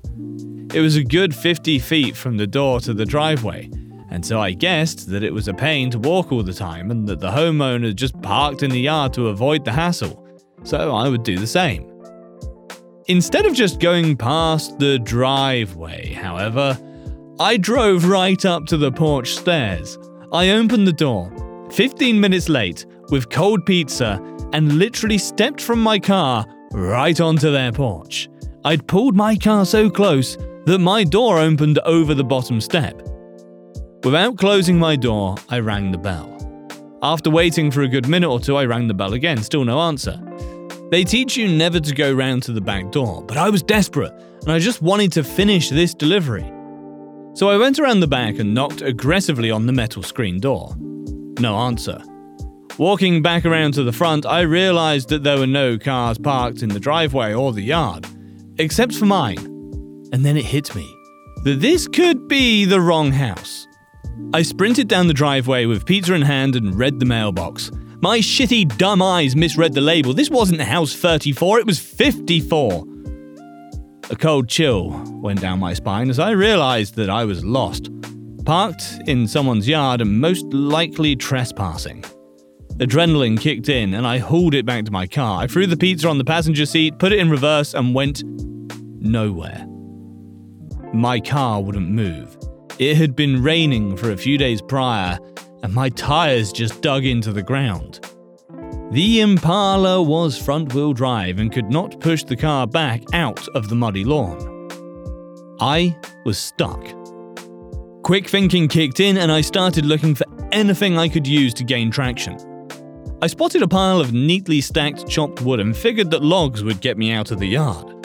It 0.74 0.82
was 0.82 0.96
a 0.96 1.04
good 1.04 1.34
50 1.34 1.80
feet 1.80 2.16
from 2.16 2.38
the 2.38 2.46
door 2.46 2.80
to 2.82 2.94
the 2.94 3.06
driveway, 3.06 3.70
and 4.12 4.25
so 4.25 4.39
I 4.39 4.51
guessed 4.51 5.10
that 5.10 5.24
it 5.24 5.34
was 5.34 5.48
a 5.48 5.54
pain 5.54 5.89
to 5.92 6.00
walk 6.00 6.32
all 6.32 6.44
the 6.44 6.54
time 6.54 6.92
and 6.92 7.08
that 7.08 7.20
the 7.20 7.32
homeowner 7.32 7.96
just 7.96 8.22
parked 8.22 8.63
in 8.63 8.70
the 8.70 8.80
yard 8.80 9.13
to 9.13 9.30
avoid 9.30 9.66
the 9.66 9.72
hassle, 9.72 10.24
so 10.63 10.96
I 10.96 11.10
would 11.10 11.24
do 11.24 11.38
the 11.38 11.48
same. 11.48 11.92
Instead 13.08 13.46
of 13.46 13.54
just 13.54 13.80
going 13.80 14.18
past 14.18 14.77
the 14.80 15.00
driveway, 15.00 16.12
however, 16.12 16.77
I 17.39 17.58
drove 17.58 18.06
right 18.06 18.44
up 18.46 18.66
to 18.66 18.77
the 18.77 18.92
porch 18.92 19.36
stairs. 19.36 19.98
I 20.34 20.50
opened 20.50 20.86
the 20.86 20.94
door, 20.94 21.32
15 21.72 22.20
minutes 22.20 22.50
late, 22.50 22.86
with 23.10 23.30
cold 23.30 23.66
pizza 23.66 24.22
and 24.54 24.74
literally 24.74 25.18
stepped 25.18 25.62
from 25.62 25.82
my 25.82 26.00
car 26.00 26.46
right 26.72 27.20
onto 27.20 27.51
their 27.51 27.72
porch. 27.72 28.30
I'd 28.66 28.88
pulled 28.88 29.16
my 29.16 29.36
car 29.36 29.66
so 29.66 29.89
close 29.89 30.38
that 30.66 30.80
my 30.80 31.04
door 31.04 31.39
opened 31.39 31.80
over 31.80 32.13
the 32.13 32.24
bottom 32.24 32.60
step. 32.60 33.01
Without 34.04 34.38
closing 34.38 34.77
my 34.77 34.96
door, 34.96 35.36
I 35.50 35.60
rang 35.60 35.92
the 35.92 35.98
bell. 35.98 36.34
After 37.01 37.30
waiting 37.30 37.72
for 37.72 37.84
a 37.84 37.88
good 37.88 38.08
minute 38.08 38.30
or 38.30 38.39
two, 38.39 38.56
I 38.56 38.66
rang 38.66 38.88
the 38.88 38.94
bell 38.94 39.13
again, 39.13 39.42
still 39.44 39.63
no 39.63 39.80
answer. 39.80 40.20
They 40.92 41.04
teach 41.04 41.38
you 41.38 41.48
never 41.48 41.80
to 41.80 41.94
go 41.94 42.12
round 42.13 42.44
to 42.44 42.54
the 42.54 42.62
back 42.62 42.92
door, 42.92 43.24
but 43.24 43.38
I 43.38 43.50
was 43.50 43.63
desperate 43.63 44.13
and 44.42 44.51
I 44.51 44.60
just 44.60 44.82
wanted 44.82 45.12
to 45.13 45.24
finish 45.24 45.70
this 45.70 45.94
delivery. 45.94 46.51
So 47.34 47.50
I 47.50 47.58
went 47.58 47.80
around 47.80 48.00
the 48.00 48.08
back 48.08 48.39
and 48.39 48.54
knocked 48.54 48.82
aggressively 48.82 49.51
on 49.51 49.66
the 49.66 49.74
metal 49.74 50.01
screen 50.01 50.39
door. 50.39 50.75
No 51.39 51.56
answer. 51.58 52.01
Walking 52.77 53.24
back 53.24 53.43
around 53.43 53.74
to 53.74 53.84
the 53.84 53.91
front, 53.91 54.24
I 54.27 54.41
realized 54.41 55.10
that 55.10 55.24
there 55.24 55.39
were 55.39 55.48
no 55.48 55.79
cars 55.79 56.19
parked 56.19 56.62
in 56.62 56.69
the 56.69 56.79
driveway 56.79 57.34
or 57.34 57.51
the 57.51 57.63
yard, 57.63 58.05
except 58.60 58.93
for 58.93 59.05
mine. 59.05 59.39
And 60.13 60.24
then 60.24 60.38
it 60.38 60.46
hit 60.46 60.75
me 60.75 60.88
that 61.43 61.60
this 61.60 61.88
could 61.88 62.27
be 62.27 62.65
the 62.65 62.79
wrong 62.79 63.12
house. 63.12 63.67
I 64.31 64.43
sprinted 64.43 64.88
down 64.88 65.07
the 65.07 65.13
driveway 65.15 65.65
with 65.65 65.88
pizza 65.88 66.13
in 66.13 66.22
hand 66.22 66.55
and 66.55 66.75
read 66.77 67.00
the 67.00 67.05
mailbox. 67.05 67.72
My 68.00 68.19
shitty 68.19 68.77
dumb 68.77 69.01
eyes 69.01 69.36
misread 69.36 69.74
the 69.74 69.81
label. 69.81 70.13
This 70.13 70.29
wasn't 70.29 70.62
house 70.62 70.96
34, 70.96 71.60
it 71.60 71.65
was 71.65 71.79
54. 71.79 72.86
A 74.12 74.15
cold 74.15 74.50
chill 74.50 74.91
went 75.15 75.41
down 75.41 75.60
my 75.60 75.74
spine 75.74 76.12
as 76.12 76.19
I 76.19 76.29
realized 76.29 76.93
that 76.96 77.10
I 77.10 77.25
was 77.25 77.43
lost, 77.43 77.89
parked 78.46 79.01
in 79.07 79.27
someone's 79.27 79.67
yard 79.67 80.00
and 80.00 80.22
most 80.22 80.46
likely 80.53 81.15
trespassing. 81.15 82.05
Adrenaline 82.77 83.39
kicked 83.39 83.69
in 83.69 83.96
and 83.96 84.05
I 84.05 84.19
hauled 84.19 84.53
it 84.53 84.65
back 84.65 84.86
to 84.86 84.91
my 84.91 85.07
car. 85.07 85.41
I 85.41 85.48
threw 85.48 85.65
the 85.65 85.75
pizza 85.75 86.07
on 86.07 86.19
the 86.19 86.24
passenger 86.24 86.65
seat, 86.65 87.00
put 87.00 87.12
it 87.12 87.17
in 87.17 87.29
reverse, 87.29 87.74
and 87.74 87.96
went 87.96 88.24
nowhere. 88.24 89.65
My 90.93 91.19
car 91.19 91.62
wouldn't 91.62 91.89
move. 91.89 92.38
It 92.77 92.96
had 92.96 93.15
been 93.15 93.41
raining 93.41 93.98
for 93.98 94.12
a 94.12 94.17
few 94.17 94.38
days 94.38 94.62
prior, 94.62 95.17
and 95.63 95.74
my 95.74 95.89
tyres 95.89 96.51
just 96.51 96.81
dug 96.81 97.03
into 97.03 97.34
the 97.34 97.41
ground. 97.41 98.00
The 98.91 99.22
Impala 99.22 100.01
was 100.03 100.38
front 100.38 100.74
wheel 100.74 100.93
drive 100.93 101.39
and 101.39 101.51
could 101.51 101.72
not 101.72 102.00
push 102.00 102.24
the 102.24 102.36
car 102.36 102.67
back 102.67 103.01
out 103.13 103.48
of 103.50 103.69
the 103.69 103.75
muddy 103.75 104.03
lawn. 104.03 104.38
I 105.60 105.98
was 106.25 106.38
stuck. 106.38 106.86
Quick 108.03 108.29
thinking 108.29 108.67
kicked 108.67 109.00
in, 109.00 109.17
and 109.17 109.31
I 109.31 109.41
started 109.41 109.86
looking 109.86 110.13
for 110.13 110.25
anything 110.51 110.98
I 110.98 111.10
could 111.10 111.25
use 111.27 111.53
to 111.55 111.63
gain 111.63 111.89
traction. 111.89 112.38
I 113.19 113.25
spotted 113.25 113.63
a 113.63 113.67
pile 113.67 114.00
of 114.00 114.13
neatly 114.13 114.62
stacked 114.62 115.07
chopped 115.07 115.41
wood 115.41 115.59
and 115.59 115.75
figured 115.75 116.12
that 116.12 116.21
logs 116.21 116.63
would 116.63 116.81
get 116.81 117.00
me 117.00 117.12
out 117.12 117.31
of 117.31 117.39
the 117.39 117.47
yard. 117.47 117.95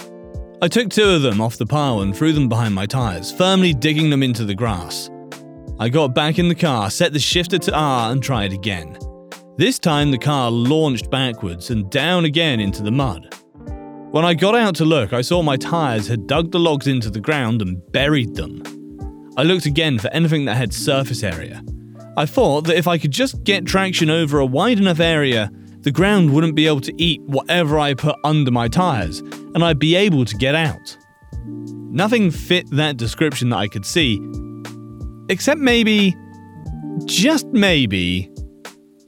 I 0.63 0.69
took 0.69 0.89
two 0.89 1.05
of 1.05 1.21
them 1.21 1.39
off 1.39 1.59
the 1.59 1.67
pile 1.67 2.01
and 2.01 2.17
threw 2.17 2.33
them 2.33 2.49
behind 2.49 2.75
my 2.75 2.87
tyres, 2.87 3.31
firmly 3.31 3.75
digging 3.75 4.09
them 4.09 4.23
into 4.23 4.47
the 4.47 4.55
grass. 4.55 5.11
I 5.79 5.91
got 5.91 6.15
back 6.15 6.39
in 6.39 6.49
the 6.49 6.55
car, 6.55 6.89
set 6.89 7.13
the 7.13 7.19
shifter 7.19 7.59
to 7.59 7.75
R, 7.75 8.11
and 8.11 8.23
tried 8.23 8.55
again. 8.55 8.97
This 9.59 9.79
time 9.79 10.13
the 10.13 10.19
car 10.19 10.51
launched 10.51 11.11
backwards 11.11 11.69
and 11.69 11.91
down 11.91 12.25
again 12.25 12.59
into 12.59 12.83
the 12.83 12.91
mud. 12.91 13.35
When 14.13 14.25
I 14.25 14.33
got 14.33 14.55
out 14.55 14.77
to 14.77 14.87
look, 14.87 15.13
I 15.13 15.21
saw 15.21 15.43
my 15.43 15.59
tyres 15.59 16.09
had 16.09 16.27
dug 16.27 16.53
the 16.53 16.59
logs 16.59 16.87
into 16.87 17.11
the 17.11 17.21
ground 17.21 17.61
and 17.61 17.83
buried 17.93 18.35
them. 18.35 18.63
I 19.37 19.43
looked 19.43 19.67
again 19.67 19.99
for 19.99 20.09
anything 20.09 20.47
that 20.47 20.57
had 20.57 20.73
surface 20.73 21.23
area, 21.23 21.63
I 22.17 22.27
thought 22.27 22.63
that 22.63 22.77
if 22.77 22.87
I 22.87 22.99
could 22.99 23.11
just 23.11 23.43
get 23.43 23.65
traction 23.65 24.11
over 24.11 24.39
a 24.39 24.47
wide 24.47 24.79
enough 24.79 25.01
area, 25.01 25.51
the 25.81 25.91
ground 25.91 26.33
wouldn't 26.33 26.55
be 26.55 26.67
able 26.67 26.83
to 26.83 27.03
eat 27.03 27.23
whatever 27.23 27.79
I 27.79 27.95
put 27.95 28.17
under 28.23 28.51
my 28.51 28.69
tyres, 28.69 29.21
and 29.21 29.65
I'd 29.65 29.79
be 29.79 29.97
able 29.97 30.25
to 30.27 30.37
get 30.37 30.55
out. 30.55 30.97
Nothing 31.47 32.31
fit 32.31 32.69
that 32.73 32.99
description 32.99 33.49
that 33.51 33.57
I 33.57 33.67
could 33.67 33.87
see, 33.87 34.21
except 35.31 35.59
maybe, 35.61 36.15
just 37.07 37.47
maybe, 37.47 38.31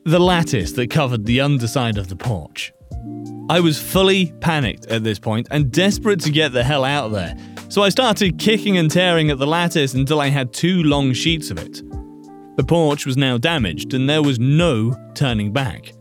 the 0.04 0.18
lattice 0.18 0.72
that 0.72 0.90
covered 0.90 1.26
the 1.26 1.40
underside 1.42 1.98
of 1.98 2.08
the 2.08 2.16
porch. 2.16 2.72
I 3.50 3.60
was 3.60 3.80
fully 3.80 4.32
panicked 4.40 4.86
at 4.86 5.04
this 5.04 5.18
point 5.18 5.46
and 5.50 5.70
desperate 5.70 6.20
to 6.20 6.30
get 6.30 6.52
the 6.52 6.64
hell 6.64 6.84
out 6.84 7.06
of 7.06 7.12
there, 7.12 7.36
so 7.68 7.82
I 7.82 7.90
started 7.90 8.38
kicking 8.38 8.78
and 8.78 8.90
tearing 8.90 9.30
at 9.30 9.38
the 9.38 9.46
lattice 9.46 9.92
until 9.92 10.20
I 10.20 10.28
had 10.28 10.54
two 10.54 10.82
long 10.82 11.12
sheets 11.12 11.50
of 11.50 11.58
it. 11.58 11.82
The 12.56 12.64
porch 12.64 13.04
was 13.04 13.16
now 13.16 13.36
damaged, 13.36 13.94
and 13.94 14.08
there 14.08 14.22
was 14.22 14.38
no 14.38 14.94
turning 15.14 15.52
back. 15.52 15.92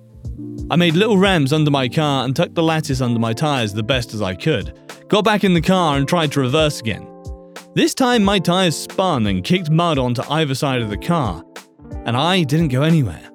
I 0.69 0.75
made 0.75 0.93
little 0.93 1.17
ramps 1.17 1.51
under 1.51 1.72
my 1.72 1.89
car 1.89 2.25
and 2.25 2.36
tucked 2.36 2.53
the 2.53 2.62
lattice 2.63 3.01
under 3.01 3.19
my 3.19 3.33
tyres 3.33 3.74
the 3.74 3.81
best 3.81 4.13
as 4.13 4.22
I 4.22 4.36
could. 4.36 4.79
Got 5.07 5.25
back 5.25 5.43
in 5.43 5.55
the 5.55 5.62
car 5.62 5.98
and 5.98 6.07
tried 6.07 6.31
to 6.33 6.41
reverse 6.41 6.79
again. 6.79 7.07
This 7.74 7.95
time 7.95 8.24
my 8.24 8.38
tyres 8.38 8.77
spun 8.77 9.25
and 9.25 9.43
kicked 9.43 9.72
mud 9.72 9.98
onto 9.98 10.22
either 10.29 10.53
side 10.53 10.83
of 10.83 10.91
the 10.91 10.98
car, 10.98 11.43
and 12.05 12.15
I 12.15 12.43
didn't 12.43 12.67
go 12.67 12.83
anywhere. 12.83 13.29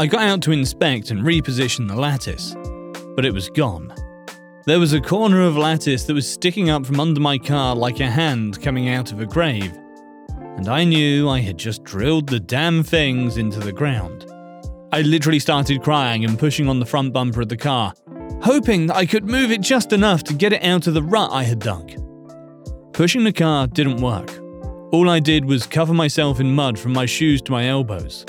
I 0.00 0.06
got 0.06 0.22
out 0.22 0.42
to 0.42 0.52
inspect 0.52 1.12
and 1.12 1.20
reposition 1.20 1.86
the 1.86 1.94
lattice, 1.94 2.56
but 3.14 3.24
it 3.24 3.32
was 3.32 3.50
gone. 3.50 3.94
There 4.66 4.80
was 4.80 4.92
a 4.92 5.00
corner 5.00 5.42
of 5.42 5.56
lattice 5.56 6.04
that 6.04 6.14
was 6.14 6.30
sticking 6.30 6.70
up 6.70 6.84
from 6.84 6.98
under 6.98 7.20
my 7.20 7.38
car 7.38 7.76
like 7.76 8.00
a 8.00 8.10
hand 8.10 8.60
coming 8.60 8.88
out 8.88 9.12
of 9.12 9.20
a 9.20 9.26
grave 9.26 9.72
and 10.58 10.68
I 10.68 10.82
knew 10.82 11.28
I 11.28 11.38
had 11.38 11.56
just 11.56 11.84
drilled 11.84 12.28
the 12.28 12.40
damn 12.40 12.82
things 12.82 13.36
into 13.36 13.60
the 13.60 13.72
ground. 13.72 14.26
I 14.92 15.02
literally 15.02 15.38
started 15.38 15.82
crying 15.82 16.24
and 16.24 16.36
pushing 16.36 16.68
on 16.68 16.80
the 16.80 16.84
front 16.84 17.12
bumper 17.12 17.42
of 17.42 17.48
the 17.48 17.56
car, 17.56 17.94
hoping 18.42 18.88
that 18.88 18.96
I 18.96 19.06
could 19.06 19.24
move 19.24 19.52
it 19.52 19.60
just 19.60 19.92
enough 19.92 20.24
to 20.24 20.34
get 20.34 20.52
it 20.52 20.64
out 20.64 20.88
of 20.88 20.94
the 20.94 21.02
rut 21.02 21.30
I 21.30 21.44
had 21.44 21.60
dug. 21.60 21.92
Pushing 22.92 23.22
the 23.22 23.32
car 23.32 23.68
didn't 23.68 24.02
work. 24.02 24.36
All 24.92 25.08
I 25.08 25.20
did 25.20 25.44
was 25.44 25.64
cover 25.64 25.94
myself 25.94 26.40
in 26.40 26.52
mud 26.52 26.76
from 26.76 26.92
my 26.92 27.06
shoes 27.06 27.40
to 27.42 27.52
my 27.52 27.68
elbows. 27.68 28.26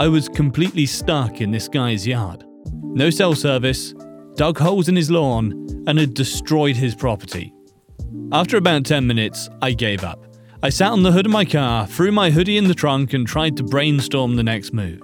I 0.00 0.08
was 0.08 0.28
completely 0.28 0.86
stuck 0.86 1.40
in 1.40 1.52
this 1.52 1.68
guy's 1.68 2.04
yard. 2.04 2.42
No 2.72 3.08
cell 3.08 3.36
service, 3.36 3.94
dug 4.34 4.58
holes 4.58 4.88
in 4.88 4.96
his 4.96 5.12
lawn, 5.12 5.52
and 5.86 5.96
had 5.96 6.14
destroyed 6.14 6.74
his 6.74 6.96
property. 6.96 7.54
After 8.32 8.56
about 8.56 8.84
10 8.84 9.06
minutes, 9.06 9.48
I 9.60 9.74
gave 9.74 10.02
up. 10.02 10.31
I 10.64 10.68
sat 10.68 10.92
on 10.92 11.02
the 11.02 11.10
hood 11.10 11.26
of 11.26 11.32
my 11.32 11.44
car, 11.44 11.88
threw 11.88 12.12
my 12.12 12.30
hoodie 12.30 12.56
in 12.56 12.68
the 12.68 12.74
trunk, 12.74 13.14
and 13.14 13.26
tried 13.26 13.56
to 13.56 13.64
brainstorm 13.64 14.36
the 14.36 14.44
next 14.44 14.72
move. 14.72 15.00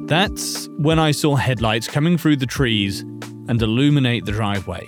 That's 0.00 0.68
when 0.76 0.98
I 0.98 1.12
saw 1.12 1.36
headlights 1.36 1.88
coming 1.88 2.18
through 2.18 2.36
the 2.36 2.44
trees 2.44 3.00
and 3.48 3.62
illuminate 3.62 4.26
the 4.26 4.32
driveway. 4.32 4.86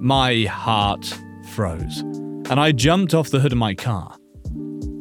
My 0.00 0.42
heart 0.46 1.16
froze, 1.54 2.00
and 2.00 2.58
I 2.58 2.72
jumped 2.72 3.14
off 3.14 3.30
the 3.30 3.38
hood 3.38 3.52
of 3.52 3.58
my 3.58 3.74
car. 3.74 4.16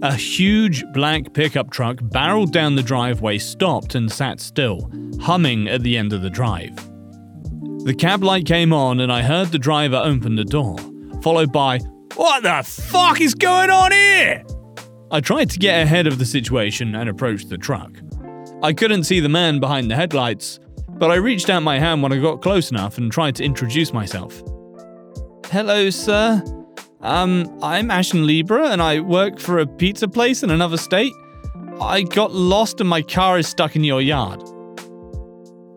A 0.04 0.14
huge 0.14 0.84
black 0.94 1.34
pickup 1.34 1.72
truck 1.72 1.98
barreled 2.00 2.54
down 2.54 2.76
the 2.76 2.84
driveway, 2.84 3.40
stopped, 3.40 3.96
and 3.96 4.12
sat 4.12 4.40
still, 4.40 4.92
humming 5.20 5.68
at 5.68 5.82
the 5.82 5.98
end 5.98 6.14
of 6.14 6.22
the 6.22 6.30
drive. 6.30 6.76
The 7.86 7.96
cab 7.98 8.24
light 8.24 8.46
came 8.46 8.72
on, 8.72 9.00
and 9.00 9.12
I 9.12 9.24
heard 9.24 9.48
the 9.48 9.58
driver 9.58 9.98
open 9.98 10.36
the 10.36 10.46
door, 10.46 10.78
followed 11.24 11.52
by, 11.52 11.80
what 12.16 12.44
the 12.44 12.64
fuck 12.64 13.22
is 13.22 13.34
going 13.34 13.70
on 13.70 13.92
here? 13.92 14.44
I 15.12 15.20
tried 15.20 15.50
to 15.52 15.60
get 15.60 15.82
ahead 15.84 16.08
of 16.08 16.20
the 16.20 16.26
situation 16.26 16.96
and 16.96 17.10
approached 17.10 17.50
the 17.50 17.58
truck. 17.58 17.92
I 18.64 18.74
couldn't 18.74 19.04
see 19.04 19.20
the 19.20 19.30
man 19.30 19.60
behind 19.60 19.90
the 19.90 19.96
headlights, 19.96 20.60
but 20.88 21.12
I 21.12 21.16
reached 21.16 21.50
out 21.50 21.64
my 21.64 21.80
hand 21.80 22.02
when 22.04 22.14
I 22.14 22.18
got 22.18 22.42
close 22.42 22.72
enough 22.72 22.98
and 22.98 23.12
tried 23.12 23.36
to 23.36 23.44
introduce 23.44 23.92
myself. 23.92 24.42
Hello, 25.48 25.90
sir. 25.90 26.42
Um, 27.02 27.58
I'm 27.64 27.90
Ashen 27.90 28.28
Libra 28.28 28.70
and 28.70 28.82
I 28.82 29.00
work 29.00 29.40
for 29.40 29.60
a 29.60 29.66
pizza 29.66 30.08
place 30.08 30.44
in 30.44 30.52
another 30.52 30.78
state. 30.78 31.14
I 31.82 32.04
got 32.04 32.32
lost 32.32 32.80
and 32.80 32.88
my 32.88 33.02
car 33.02 33.40
is 33.40 33.48
stuck 33.48 33.76
in 33.76 33.84
your 33.84 34.02
yard. 34.02 34.44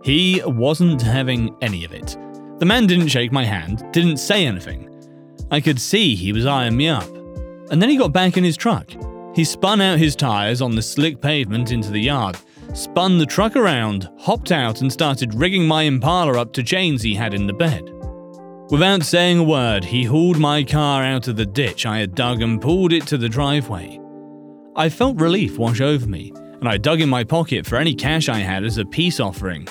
He 0.04 0.42
wasn't 0.44 1.00
having 1.00 1.56
any 1.62 1.84
of 1.84 1.92
it. 1.92 2.16
The 2.58 2.66
man 2.66 2.86
didn't 2.86 3.08
shake 3.08 3.32
my 3.32 3.44
hand, 3.44 3.82
didn't 3.90 4.18
say 4.18 4.46
anything. 4.46 4.93
I 5.54 5.60
could 5.60 5.80
see 5.80 6.16
he 6.16 6.32
was 6.32 6.46
eyeing 6.46 6.76
me 6.76 6.88
up. 6.88 7.08
And 7.70 7.80
then 7.80 7.88
he 7.88 7.96
got 7.96 8.12
back 8.12 8.36
in 8.36 8.42
his 8.42 8.56
truck. 8.56 8.90
He 9.36 9.44
spun 9.44 9.80
out 9.80 10.00
his 10.00 10.16
tyres 10.16 10.60
on 10.60 10.74
the 10.74 10.82
slick 10.82 11.20
pavement 11.20 11.70
into 11.70 11.92
the 11.92 12.00
yard, 12.00 12.36
spun 12.74 13.18
the 13.18 13.24
truck 13.24 13.54
around, 13.54 14.10
hopped 14.18 14.50
out, 14.50 14.80
and 14.80 14.92
started 14.92 15.32
rigging 15.32 15.64
my 15.64 15.84
Impala 15.84 16.40
up 16.40 16.52
to 16.54 16.64
chains 16.64 17.02
he 17.02 17.14
had 17.14 17.34
in 17.34 17.46
the 17.46 17.52
bed. 17.52 17.88
Without 18.70 19.04
saying 19.04 19.38
a 19.38 19.44
word, 19.44 19.84
he 19.84 20.02
hauled 20.02 20.40
my 20.40 20.64
car 20.64 21.04
out 21.04 21.28
of 21.28 21.36
the 21.36 21.46
ditch 21.46 21.86
I 21.86 22.00
had 22.00 22.16
dug 22.16 22.42
and 22.42 22.60
pulled 22.60 22.92
it 22.92 23.06
to 23.06 23.16
the 23.16 23.28
driveway. 23.28 24.00
I 24.74 24.88
felt 24.88 25.20
relief 25.20 25.56
wash 25.56 25.80
over 25.80 26.08
me, 26.08 26.32
and 26.34 26.68
I 26.68 26.78
dug 26.78 27.00
in 27.00 27.08
my 27.08 27.22
pocket 27.22 27.64
for 27.64 27.76
any 27.76 27.94
cash 27.94 28.28
I 28.28 28.38
had 28.38 28.64
as 28.64 28.78
a 28.78 28.84
peace 28.84 29.20
offering. 29.20 29.68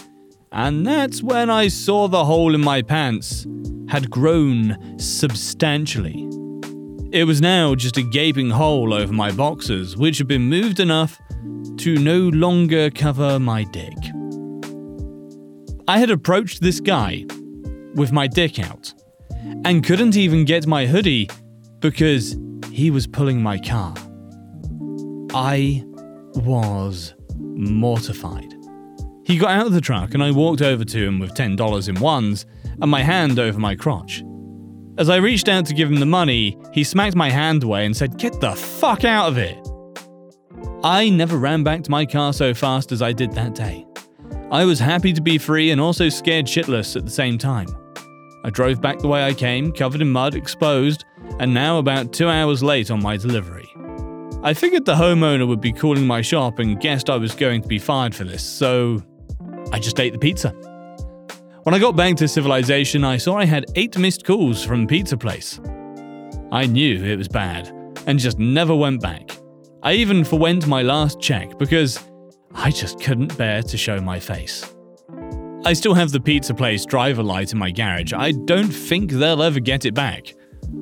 And 0.54 0.86
that's 0.86 1.24
when 1.24 1.50
I 1.50 1.68
saw 1.68 2.08
the 2.08 2.26
hole 2.26 2.54
in 2.54 2.62
my 2.62 2.84
pants 2.84 3.48
had 3.90 4.10
grown 4.10 5.00
substantially. 5.00 6.30
It 7.12 7.26
was 7.26 7.42
now 7.42 7.76
just 7.76 7.98
a 7.98 8.04
gaping 8.04 8.52
hole 8.52 8.94
over 8.94 9.12
my 9.12 9.32
boxers, 9.32 9.98
which 9.98 10.20
had 10.20 10.28
been 10.28 10.44
moved 10.44 10.80
enough 10.80 11.20
to 11.78 11.96
no 11.98 12.30
longer 12.30 12.92
cover 12.92 13.40
my 13.40 13.64
dick. 13.66 13.98
I 15.88 15.98
had 16.00 16.12
approached 16.12 16.62
this 16.62 16.80
guy 16.80 17.26
with 17.96 18.12
my 18.12 18.28
dick 18.28 18.60
out 18.60 18.94
and 19.66 19.84
couldn't 19.84 20.16
even 20.16 20.46
get 20.46 20.68
my 20.68 20.86
hoodie 20.86 21.30
because 21.80 22.38
he 22.72 22.92
was 22.92 23.08
pulling 23.08 23.42
my 23.42 23.58
car. 23.58 23.94
I 25.34 25.84
was 26.36 27.16
mortified. 27.38 28.53
He 29.26 29.38
got 29.38 29.52
out 29.52 29.68
of 29.68 29.74
the 29.74 29.82
truck 29.82 30.14
and 30.14 30.24
I 30.24 30.32
walked 30.32 30.62
over 30.62 30.84
to 30.84 30.98
him 30.98 31.20
with 31.20 31.34
$10 31.34 31.90
in 31.90 32.00
ones 32.00 32.46
and 32.82 32.92
my 32.92 33.02
hand 33.02 33.40
over 33.40 33.58
my 33.58 33.76
crotch. 33.76 34.24
As 34.98 35.10
I 35.10 35.16
reached 35.16 35.48
out 35.48 35.66
to 35.68 35.74
give 35.74 35.90
him 35.90 36.00
the 36.00 36.06
money, 36.06 36.58
he 36.72 36.84
smacked 36.84 37.16
my 37.16 37.30
hand 37.30 37.64
away 37.64 37.86
and 37.86 37.96
said, 37.96 38.18
Get 38.18 38.40
the 38.40 38.54
fuck 38.54 39.06
out 39.06 39.28
of 39.28 39.38
it! 39.38 39.58
I 40.84 41.10
never 41.10 41.38
ran 41.38 41.64
back 41.64 41.84
to 41.84 41.92
my 41.92 42.06
car 42.06 42.34
so 42.34 42.54
fast 42.54 42.92
as 42.92 43.02
I 43.02 43.14
did 43.14 43.32
that 43.32 43.56
day. 43.56 43.86
I 44.52 44.66
was 44.66 44.80
happy 44.80 45.14
to 45.14 45.22
be 45.22 45.38
free 45.38 45.72
and 45.72 45.82
also 45.82 46.10
scared 46.10 46.46
shitless 46.46 46.96
at 46.96 47.06
the 47.06 47.12
same 47.12 47.38
time. 47.38 47.68
I 48.44 48.50
drove 48.50 48.82
back 48.82 49.00
the 49.00 49.08
way 49.08 49.24
I 49.24 49.34
came, 49.34 49.72
covered 49.72 50.02
in 50.02 50.12
mud, 50.12 50.36
exposed, 50.36 51.06
and 51.40 51.54
now 51.54 51.78
about 51.80 52.12
two 52.12 52.28
hours 52.28 52.62
late 52.62 52.92
on 52.92 53.02
my 53.02 53.16
delivery. 53.18 53.68
I 54.44 54.54
figured 54.54 54.84
the 54.84 54.96
homeowner 54.96 55.48
would 55.48 55.62
be 55.62 55.72
calling 55.72 56.06
my 56.06 56.22
shop 56.22 56.60
and 56.60 56.80
guessed 56.80 57.10
I 57.10 57.16
was 57.16 57.34
going 57.34 57.62
to 57.62 57.68
be 57.68 57.80
fired 57.80 58.14
for 58.14 58.26
this, 58.26 58.44
so 58.44 59.02
I 59.74 59.80
just 59.80 60.00
ate 60.00 60.14
the 60.14 60.20
pizza. 60.20 60.52
When 61.64 61.74
I 61.74 61.80
got 61.80 61.96
back 61.96 62.16
to 62.18 62.28
civilization, 62.28 63.04
I 63.04 63.18
saw 63.18 63.38
I 63.38 63.46
had 63.46 63.66
eight 63.76 63.98
missed 63.98 64.24
calls 64.24 64.64
from 64.64 64.86
Pizza 64.86 65.18
Place. 65.18 65.60
I 66.52 66.68
knew 66.68 67.04
it 67.04 67.18
was 67.18 67.28
bad 67.28 67.70
and 68.06 68.20
just 68.20 68.38
never 68.38 68.76
went 68.76 69.02
back. 69.02 69.32
I 69.82 69.94
even 69.94 70.24
forwent 70.24 70.68
my 70.68 70.84
last 70.84 71.20
check 71.20 71.58
because 71.58 72.00
I 72.54 72.70
just 72.70 73.02
couldn't 73.02 73.36
bear 73.36 73.64
to 73.64 73.76
show 73.76 74.00
my 74.00 74.20
face. 74.20 74.72
I 75.66 75.74
still 75.74 75.96
have 75.96 76.12
the 76.12 76.20
pizza 76.20 76.54
place 76.54 76.86
driver 76.86 77.24
light 77.24 77.52
in 77.52 77.58
my 77.58 77.72
garage. 77.72 78.14
I 78.14 78.32
don't 78.32 78.72
think 78.72 79.12
they'll 79.12 79.42
ever 79.42 79.60
get 79.60 79.86
it 79.86 79.96
back. 79.96 80.34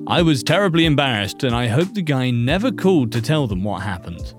I 0.07 0.21
was 0.21 0.43
terribly 0.43 0.85
embarrassed, 0.85 1.43
and 1.43 1.55
I 1.55 1.67
hope 1.67 1.93
the 1.93 2.01
guy 2.01 2.31
never 2.31 2.71
called 2.71 3.11
to 3.13 3.21
tell 3.21 3.47
them 3.47 3.63
what 3.63 3.83
happened. 3.83 4.33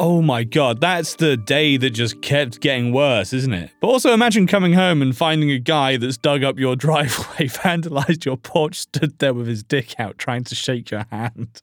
Oh 0.00 0.22
my 0.22 0.44
god, 0.44 0.80
that's 0.80 1.16
the 1.16 1.36
day 1.36 1.76
that 1.76 1.90
just 1.90 2.22
kept 2.22 2.60
getting 2.60 2.92
worse, 2.92 3.32
isn't 3.32 3.52
it? 3.52 3.72
But 3.80 3.88
also 3.88 4.12
imagine 4.12 4.46
coming 4.46 4.72
home 4.72 5.02
and 5.02 5.16
finding 5.16 5.50
a 5.50 5.58
guy 5.58 5.96
that's 5.96 6.16
dug 6.16 6.44
up 6.44 6.56
your 6.56 6.76
driveway, 6.86 7.48
vandalized 7.48 8.24
your 8.24 8.36
porch, 8.36 8.76
stood 8.76 9.18
there 9.18 9.34
with 9.34 9.48
his 9.48 9.64
dick 9.64 9.98
out 9.98 10.16
trying 10.16 10.44
to 10.44 10.54
shake 10.54 10.92
your 10.92 11.04
hand. 11.10 11.62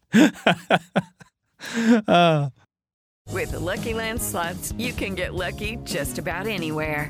uh. 2.08 2.50
With 3.32 3.52
the 3.52 3.60
Lucky 3.60 3.96
Land 3.96 4.22
slots, 4.22 4.72
you 4.78 4.94
can 4.94 5.16
get 5.16 5.34
lucky 5.34 5.78
just 5.84 6.20
about 6.20 6.46
anywhere. 6.46 7.10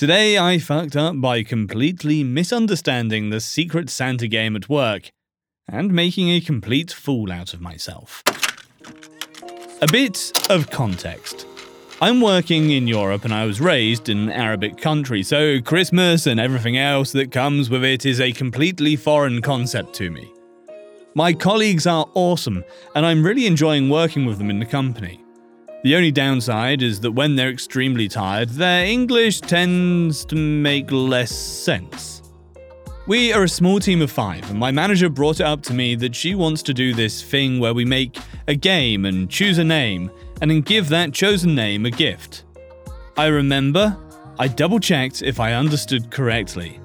Today 0.00 0.38
I 0.38 0.56
fucked 0.56 0.96
up 0.96 1.20
by 1.20 1.42
completely 1.42 2.24
misunderstanding 2.24 3.28
the 3.28 3.38
Secret 3.38 3.90
Santa 3.90 4.26
game 4.28 4.56
at 4.56 4.66
work 4.66 5.10
and 5.68 5.92
making 5.92 6.30
a 6.30 6.40
complete 6.40 6.90
fool 6.90 7.30
out 7.30 7.52
of 7.52 7.60
myself. 7.60 8.22
A 9.82 9.86
bit 9.92 10.32
of 10.48 10.70
context. 10.70 11.46
I'm 12.00 12.22
working 12.22 12.70
in 12.70 12.88
Europe 12.88 13.26
and 13.26 13.34
I 13.34 13.44
was 13.44 13.60
raised 13.60 14.08
in 14.08 14.16
an 14.20 14.30
Arabic 14.30 14.78
country, 14.78 15.22
so 15.22 15.60
Christmas 15.60 16.26
and 16.26 16.40
everything 16.40 16.78
else 16.78 17.12
that 17.12 17.30
comes 17.30 17.68
with 17.68 17.84
it 17.84 18.06
is 18.06 18.22
a 18.22 18.32
completely 18.32 18.96
foreign 18.96 19.42
concept 19.42 19.92
to 19.96 20.10
me. 20.10 20.32
My 21.14 21.34
colleagues 21.34 21.86
are 21.86 22.08
awesome, 22.14 22.64
and 22.94 23.04
I'm 23.04 23.22
really 23.22 23.46
enjoying 23.46 23.90
working 23.90 24.24
with 24.24 24.38
them 24.38 24.48
in 24.48 24.60
the 24.60 24.64
company. 24.64 25.20
The 25.82 25.96
only 25.96 26.12
downside 26.12 26.82
is 26.82 27.00
that 27.00 27.12
when 27.12 27.36
they're 27.36 27.48
extremely 27.48 28.06
tired, 28.06 28.50
their 28.50 28.84
English 28.84 29.40
tends 29.40 30.26
to 30.26 30.36
make 30.36 30.92
less 30.92 31.34
sense. 31.34 32.20
We 33.06 33.32
are 33.32 33.44
a 33.44 33.48
small 33.48 33.80
team 33.80 34.02
of 34.02 34.10
five, 34.10 34.48
and 34.50 34.58
my 34.58 34.70
manager 34.70 35.08
brought 35.08 35.40
it 35.40 35.46
up 35.46 35.62
to 35.64 35.74
me 35.74 35.94
that 35.94 36.14
she 36.14 36.34
wants 36.34 36.62
to 36.64 36.74
do 36.74 36.92
this 36.92 37.22
thing 37.22 37.58
where 37.60 37.72
we 37.72 37.86
make 37.86 38.18
a 38.46 38.54
game 38.54 39.06
and 39.06 39.30
choose 39.30 39.56
a 39.56 39.64
name, 39.64 40.10
and 40.42 40.50
then 40.50 40.60
give 40.60 40.90
that 40.90 41.14
chosen 41.14 41.54
name 41.54 41.86
a 41.86 41.90
gift. 41.90 42.44
I 43.16 43.26
remember, 43.26 43.96
I 44.38 44.48
double 44.48 44.80
checked 44.80 45.22
if 45.22 45.40
I 45.40 45.54
understood 45.54 46.10
correctly. 46.10 46.78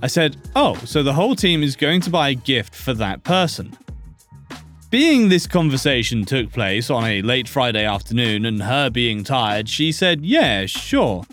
I 0.00 0.06
said, 0.06 0.36
Oh, 0.54 0.76
so 0.84 1.02
the 1.02 1.12
whole 1.12 1.34
team 1.34 1.64
is 1.64 1.74
going 1.74 2.02
to 2.02 2.10
buy 2.10 2.28
a 2.28 2.34
gift 2.34 2.72
for 2.74 2.94
that 2.94 3.24
person. 3.24 3.76
Being 4.90 5.28
this 5.28 5.46
conversation 5.46 6.24
took 6.24 6.50
place 6.50 6.88
on 6.88 7.04
a 7.04 7.20
late 7.20 7.46
Friday 7.46 7.84
afternoon 7.84 8.46
and 8.46 8.62
her 8.62 8.88
being 8.88 9.22
tired, 9.22 9.68
she 9.68 9.92
said, 9.92 10.24
Yeah, 10.24 10.64
sure. 10.64 11.26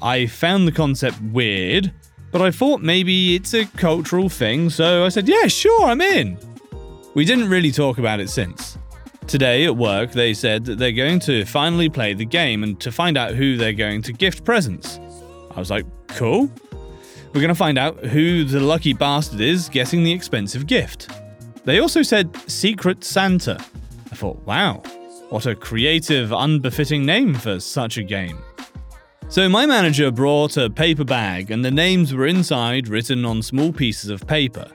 I 0.00 0.24
found 0.24 0.66
the 0.66 0.72
concept 0.72 1.20
weird, 1.20 1.92
but 2.30 2.40
I 2.40 2.50
thought 2.50 2.80
maybe 2.80 3.34
it's 3.34 3.52
a 3.52 3.66
cultural 3.66 4.30
thing, 4.30 4.70
so 4.70 5.04
I 5.04 5.10
said, 5.10 5.28
Yeah, 5.28 5.48
sure, 5.48 5.84
I'm 5.84 6.00
in. 6.00 6.38
We 7.12 7.26
didn't 7.26 7.50
really 7.50 7.72
talk 7.72 7.98
about 7.98 8.20
it 8.20 8.30
since. 8.30 8.78
Today 9.26 9.66
at 9.66 9.76
work, 9.76 10.12
they 10.12 10.32
said 10.32 10.64
that 10.64 10.78
they're 10.78 10.92
going 10.92 11.20
to 11.20 11.44
finally 11.44 11.90
play 11.90 12.14
the 12.14 12.24
game 12.24 12.62
and 12.62 12.80
to 12.80 12.90
find 12.90 13.18
out 13.18 13.34
who 13.34 13.58
they're 13.58 13.74
going 13.74 14.00
to 14.00 14.14
gift 14.14 14.44
presents. 14.44 14.98
I 15.50 15.58
was 15.58 15.70
like, 15.70 15.84
Cool. 16.08 16.50
We're 17.34 17.42
going 17.42 17.48
to 17.48 17.54
find 17.54 17.78
out 17.78 17.98
who 17.98 18.44
the 18.44 18.60
lucky 18.60 18.94
bastard 18.94 19.42
is 19.42 19.68
getting 19.68 20.04
the 20.04 20.12
expensive 20.12 20.66
gift. 20.66 21.10
They 21.64 21.80
also 21.80 22.02
said 22.02 22.36
Secret 22.50 23.04
Santa. 23.04 23.64
I 24.10 24.14
thought, 24.14 24.44
wow, 24.44 24.82
what 25.28 25.46
a 25.46 25.54
creative, 25.54 26.32
unbefitting 26.32 27.06
name 27.06 27.34
for 27.34 27.60
such 27.60 27.98
a 27.98 28.02
game. 28.02 28.38
So 29.28 29.48
my 29.48 29.64
manager 29.64 30.10
brought 30.10 30.56
a 30.56 30.68
paper 30.68 31.04
bag 31.04 31.50
and 31.50 31.64
the 31.64 31.70
names 31.70 32.12
were 32.12 32.26
inside 32.26 32.88
written 32.88 33.24
on 33.24 33.40
small 33.42 33.72
pieces 33.72 34.10
of 34.10 34.26
paper. 34.26 34.70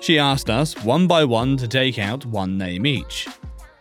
She 0.00 0.18
asked 0.18 0.48
us 0.48 0.74
one 0.84 1.06
by 1.06 1.24
one 1.24 1.56
to 1.58 1.68
take 1.68 1.98
out 1.98 2.24
one 2.24 2.56
name 2.56 2.86
each. 2.86 3.28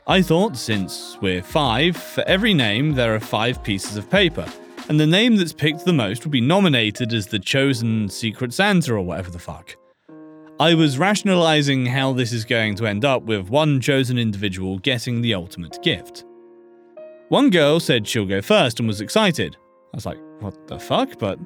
I 0.08 0.22
thought 0.22 0.58
since 0.58 1.18
we're 1.22 1.44
five, 1.44 1.96
for 1.96 2.24
every 2.28 2.54
name 2.54 2.96
there 2.96 3.16
are 3.16 3.20
five 3.20 3.64
pieces 3.64 3.96
of 3.96 4.10
paper, 4.10 4.46
and 4.90 5.00
the 5.00 5.06
name 5.08 5.38
that's 5.38 5.54
picked 5.54 5.86
the 5.86 5.94
most 5.94 6.26
would 6.26 6.32
be 6.32 6.42
nominated 6.42 7.14
as 7.14 7.28
the 7.28 7.40
chosen 7.40 8.10
Secret 8.10 8.54
Santa 8.54 8.96
or 8.96 9.02
whatever 9.02 9.30
the 9.30 9.40
fuck. 9.40 9.78
I 10.62 10.74
was 10.74 10.98
rationalizing 10.98 11.86
how 11.86 12.12
this 12.12 12.34
is 12.34 12.43
going 12.43 12.76
to 12.76 12.86
end 12.86 13.06
up 13.06 13.24
with 13.24 13.50
one 13.50 13.80
chosen 13.80 14.17
individual 14.17 14.78
getting 14.80 15.22
the 15.22 15.34
ultimate 15.34 15.82
gift. 15.82 16.26
One 17.30 17.50
girl 17.50 17.80
said 17.80 18.06
she'll 18.06 18.26
go 18.26 18.41
first 18.41 18.78
and 18.78 18.86
was 18.86 19.00
excited. 19.00 19.56
I 19.93 19.95
was 19.95 20.06
like, 20.06 20.19
what 20.41 20.67
the 20.67 20.78
fuck? 20.78 21.17
But 21.17 21.39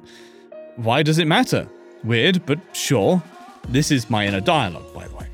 why 0.74 1.04
does 1.04 1.18
it 1.18 1.28
matter? 1.28 1.68
Weird, 2.02 2.44
but 2.44 2.58
sure. 2.72 3.22
This 3.68 3.92
is 3.92 4.10
my 4.10 4.26
inner 4.26 4.40
dialogue, 4.40 4.92
by 4.92 5.06
the 5.06 5.14
way. 5.14 5.28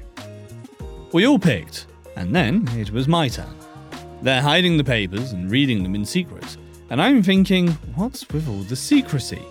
We 1.12 1.26
all 1.26 1.38
picked, 1.38 1.86
and 2.16 2.36
then 2.36 2.68
it 2.76 2.90
was 2.90 3.08
my 3.08 3.28
turn. 3.28 3.54
They're 4.20 4.42
hiding 4.42 4.76
the 4.76 4.84
papers 4.84 5.32
and 5.32 5.50
reading 5.50 5.82
them 5.82 5.94
in 5.94 6.04
secret, 6.04 6.58
and 6.90 7.00
I'm 7.00 7.22
thinking, 7.22 7.68
what's 7.94 8.28
with 8.28 8.46
all 8.46 8.60
the 8.64 8.76
secrecy? 8.76 9.42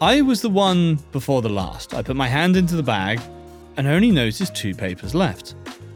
I 0.00 0.22
was 0.22 0.42
the 0.42 0.50
one 0.50 0.96
before 1.12 1.40
the 1.40 1.48
last. 1.48 1.94
I 1.94 2.02
put 2.02 2.16
my 2.16 2.26
hand 2.26 2.56
into 2.56 2.74
the 2.74 2.82
bag 2.82 3.20
and 3.76 3.86
only 3.86 4.10
noticed 4.10 4.54
two 4.54 4.74
papers 4.74 5.14
left. 5.14 5.54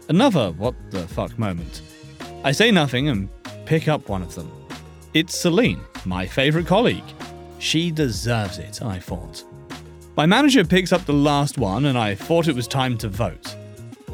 Another 0.09 0.53
what 0.53 0.75
the 0.91 1.07
fuck 1.09 1.37
moment. 1.37 1.83
I 2.45 2.53
say 2.53 2.71
nothing 2.71 3.09
and 3.09 3.29
pick 3.67 3.89
up 3.89 4.09
one 4.09 4.23
of 4.23 4.37
them. 4.37 4.51
It's 5.15 5.37
Celine, 5.37 5.81
my 6.05 6.27
favourite 6.27 6.69
colleague. 6.69 7.03
She 7.59 7.91
deserves 7.91 8.59
it, 8.59 8.81
I 8.83 9.01
thought. 9.01 9.43
My 10.17 10.27
manager 10.27 10.65
picks 10.65 10.93
up 10.93 11.05
the 11.05 11.13
last 11.13 11.59
one 11.59 11.87
and 11.87 11.99
I 11.99 12.15
thought 12.15 12.47
it 12.47 12.55
was 12.55 12.69
time 12.69 12.99
to 12.99 13.09
vote. 13.09 13.57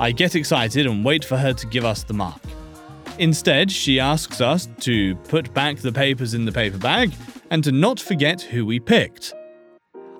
I 0.01 0.12
get 0.12 0.35
excited 0.35 0.87
and 0.87 1.05
wait 1.05 1.27
for 1.27 1.37
her 1.37 1.53
to 1.53 1.66
give 1.66 1.85
us 1.85 2.05
the 2.05 2.14
mark. 2.14 2.40
Instead, 3.18 3.70
she 3.70 4.01
asks 4.01 4.40
us 4.40 4.66
to 4.81 5.14
put 5.29 5.53
back 5.53 5.77
the 5.77 5.92
papers 5.92 6.33
in 6.33 6.47
the 6.47 6.53
paper 6.53 6.79
bag 6.79 7.12
and 7.51 7.62
to 7.64 7.70
not 7.70 8.01
forget 8.01 8.40
who 8.40 8.64
we 8.64 8.81
picked. 8.81 9.35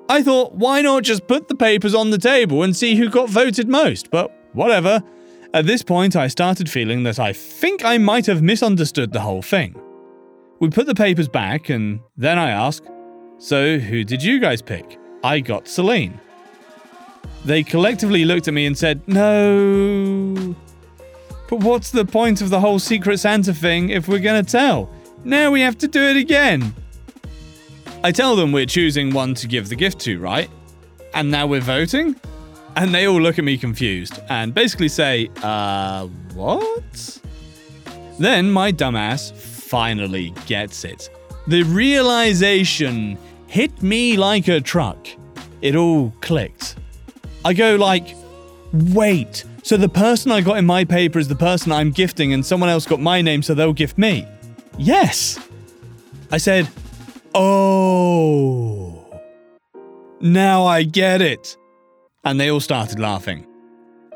I 0.08 0.22
thought, 0.22 0.52
why 0.52 0.82
not 0.82 1.02
just 1.02 1.26
put 1.26 1.48
the 1.48 1.54
papers 1.54 1.94
on 1.94 2.10
the 2.10 2.18
table 2.18 2.62
and 2.62 2.76
see 2.76 2.94
who 2.94 3.08
got 3.08 3.30
voted 3.30 3.68
most? 3.68 4.10
But 4.10 4.30
whatever. 4.52 5.02
At 5.54 5.66
this 5.66 5.82
point, 5.82 6.16
I 6.16 6.26
started 6.28 6.68
feeling 6.68 7.04
that 7.04 7.18
I 7.18 7.32
think 7.32 7.84
I 7.84 7.96
might 7.98 8.26
have 8.26 8.42
misunderstood 8.42 9.12
the 9.12 9.20
whole 9.20 9.42
thing. 9.42 9.80
We 10.60 10.68
put 10.68 10.86
the 10.86 10.94
papers 10.94 11.28
back, 11.28 11.68
and 11.68 12.00
then 12.16 12.38
I 12.38 12.50
asked, 12.50 12.88
So, 13.38 13.78
who 13.78 14.04
did 14.04 14.22
you 14.22 14.40
guys 14.40 14.60
pick? 14.60 14.98
I 15.22 15.40
got 15.40 15.68
Celine. 15.68 16.20
They 17.44 17.62
collectively 17.62 18.24
looked 18.24 18.48
at 18.48 18.54
me 18.54 18.66
and 18.66 18.76
said, 18.76 19.06
No. 19.06 20.56
But 21.48 21.60
what's 21.60 21.90
the 21.90 22.04
point 22.04 22.40
of 22.40 22.50
the 22.50 22.60
whole 22.60 22.78
Secret 22.78 23.18
Santa 23.18 23.54
thing 23.54 23.90
if 23.90 24.08
we're 24.08 24.18
gonna 24.18 24.42
tell? 24.42 24.90
Now 25.24 25.50
we 25.50 25.60
have 25.60 25.78
to 25.78 25.88
do 25.88 26.02
it 26.02 26.16
again. 26.16 26.74
I 28.04 28.12
tell 28.12 28.36
them 28.36 28.52
we're 28.52 28.66
choosing 28.66 29.14
one 29.14 29.32
to 29.36 29.48
give 29.48 29.70
the 29.70 29.76
gift 29.76 29.98
to, 30.00 30.20
right? 30.20 30.50
And 31.14 31.30
now 31.30 31.46
we're 31.46 31.62
voting? 31.62 32.14
And 32.76 32.94
they 32.94 33.06
all 33.06 33.18
look 33.18 33.38
at 33.38 33.46
me 33.46 33.56
confused 33.56 34.20
and 34.28 34.52
basically 34.52 34.88
say, 34.88 35.30
uh, 35.42 36.06
what? 36.34 37.18
Then 38.18 38.50
my 38.50 38.72
dumbass 38.72 39.32
finally 39.32 40.34
gets 40.44 40.84
it. 40.84 41.08
The 41.46 41.62
realization 41.62 43.16
hit 43.46 43.82
me 43.82 44.18
like 44.18 44.48
a 44.48 44.60
truck. 44.60 45.08
It 45.62 45.74
all 45.74 46.12
clicked. 46.20 46.76
I 47.42 47.54
go 47.54 47.76
like, 47.76 48.14
wait, 48.74 49.46
so 49.62 49.78
the 49.78 49.88
person 49.88 50.30
I 50.30 50.42
got 50.42 50.58
in 50.58 50.66
my 50.66 50.84
paper 50.84 51.18
is 51.18 51.28
the 51.28 51.36
person 51.36 51.72
I'm 51.72 51.90
gifting 51.90 52.34
and 52.34 52.44
someone 52.44 52.68
else 52.68 52.84
got 52.84 53.00
my 53.00 53.22
name 53.22 53.42
so 53.42 53.54
they'll 53.54 53.72
gift 53.72 53.96
me? 53.96 54.28
Yes. 54.76 55.38
I 56.30 56.36
said, 56.36 56.68
oh. 57.35 59.05
Now 60.20 60.64
I 60.64 60.85
get 60.85 61.20
it. 61.20 61.57
And 62.25 62.40
they 62.40 62.51
all 62.51 62.61
started 62.61 62.99
laughing. 62.99 63.47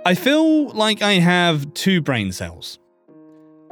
I 0.06 0.14
feel 0.14 0.70
like 0.70 1.02
I 1.02 1.14
have 1.14 1.74
two 1.74 2.00
brain 2.00 2.32
cells. 2.32 2.78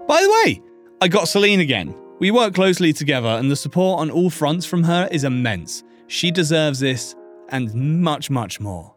By 0.06 0.20
the 0.20 0.30
way, 0.30 0.62
I 1.00 1.08
got 1.08 1.28
Celine 1.28 1.60
again. 1.60 1.94
We 2.18 2.30
work 2.30 2.54
closely 2.54 2.92
together, 2.92 3.28
and 3.28 3.50
the 3.50 3.56
support 3.56 4.00
on 4.00 4.10
all 4.10 4.30
fronts 4.30 4.66
from 4.66 4.82
her 4.84 5.08
is 5.10 5.24
immense. 5.24 5.82
She 6.08 6.30
deserves 6.30 6.80
this 6.80 7.14
and 7.50 7.74
much, 8.02 8.30
much 8.30 8.60
more. 8.60 8.95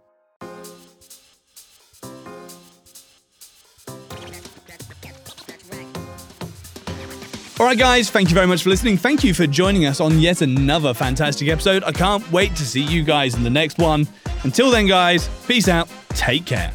All 7.59 7.65
right, 7.65 7.77
guys, 7.77 8.09
thank 8.09 8.29
you 8.29 8.35
very 8.35 8.47
much 8.47 8.63
for 8.63 8.69
listening. 8.69 8.95
Thank 8.95 9.21
you 9.21 9.33
for 9.33 9.45
joining 9.45 9.85
us 9.85 9.99
on 9.99 10.17
yet 10.21 10.41
another 10.41 10.93
fantastic 10.93 11.49
episode. 11.49 11.83
I 11.83 11.91
can't 11.91 12.31
wait 12.31 12.55
to 12.55 12.65
see 12.65 12.81
you 12.81 13.03
guys 13.03 13.35
in 13.35 13.43
the 13.43 13.49
next 13.49 13.77
one. 13.77 14.07
Until 14.43 14.71
then, 14.71 14.87
guys, 14.87 15.29
peace 15.45 15.67
out. 15.67 15.89
Take 16.11 16.45
care. 16.45 16.71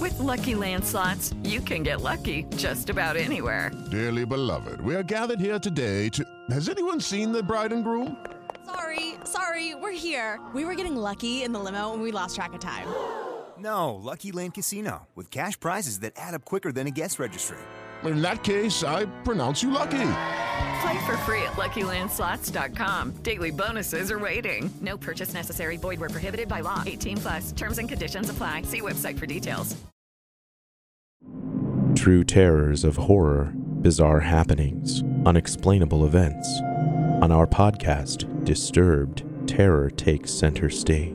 With 0.00 0.18
Lucky 0.18 0.54
Land 0.54 0.82
slots, 0.82 1.34
you 1.42 1.60
can 1.60 1.82
get 1.82 2.00
lucky 2.00 2.46
just 2.56 2.88
about 2.88 3.18
anywhere. 3.18 3.70
Dearly 3.90 4.24
beloved, 4.24 4.80
we 4.80 4.94
are 4.94 5.02
gathered 5.02 5.40
here 5.40 5.58
today 5.58 6.08
to. 6.08 6.24
Has 6.48 6.70
anyone 6.70 7.00
seen 7.00 7.32
the 7.32 7.42
bride 7.42 7.74
and 7.74 7.84
groom? 7.84 8.16
Sorry, 8.64 9.16
sorry, 9.24 9.74
we're 9.74 9.92
here. 9.92 10.40
We 10.54 10.64
were 10.64 10.74
getting 10.74 10.96
lucky 10.96 11.42
in 11.42 11.52
the 11.52 11.60
limo 11.60 11.92
and 11.92 12.00
we 12.00 12.12
lost 12.12 12.34
track 12.34 12.54
of 12.54 12.60
time. 12.60 12.88
No, 13.58 13.94
Lucky 13.94 14.32
Land 14.32 14.54
Casino, 14.54 15.06
with 15.14 15.30
cash 15.30 15.58
prizes 15.60 16.00
that 16.00 16.14
add 16.16 16.34
up 16.34 16.44
quicker 16.44 16.72
than 16.72 16.86
a 16.86 16.90
guest 16.90 17.18
registry. 17.18 17.58
In 18.02 18.20
that 18.20 18.42
case, 18.42 18.82
I 18.82 19.06
pronounce 19.22 19.62
you 19.62 19.70
lucky. 19.70 19.90
Play 20.82 21.06
for 21.06 21.16
free 21.18 21.42
at 21.42 21.52
LuckyLandSlots.com. 21.54 23.12
Daily 23.22 23.50
bonuses 23.50 24.10
are 24.10 24.18
waiting. 24.18 24.70
No 24.80 24.96
purchase 24.96 25.32
necessary. 25.32 25.76
Void 25.76 26.00
where 26.00 26.10
prohibited 26.10 26.48
by 26.48 26.60
law. 26.60 26.82
18 26.84 27.16
plus. 27.18 27.52
Terms 27.52 27.78
and 27.78 27.88
conditions 27.88 28.28
apply. 28.28 28.62
See 28.62 28.80
website 28.80 29.18
for 29.18 29.26
details. 29.26 29.76
True 31.94 32.24
terrors 32.24 32.84
of 32.84 32.96
horror, 32.96 33.52
bizarre 33.54 34.20
happenings, 34.20 35.02
unexplainable 35.24 36.04
events. 36.04 36.48
On 37.22 37.30
our 37.30 37.46
podcast, 37.46 38.44
Disturbed, 38.44 39.22
terror 39.46 39.88
takes 39.88 40.30
center 40.30 40.68
stage. 40.68 41.14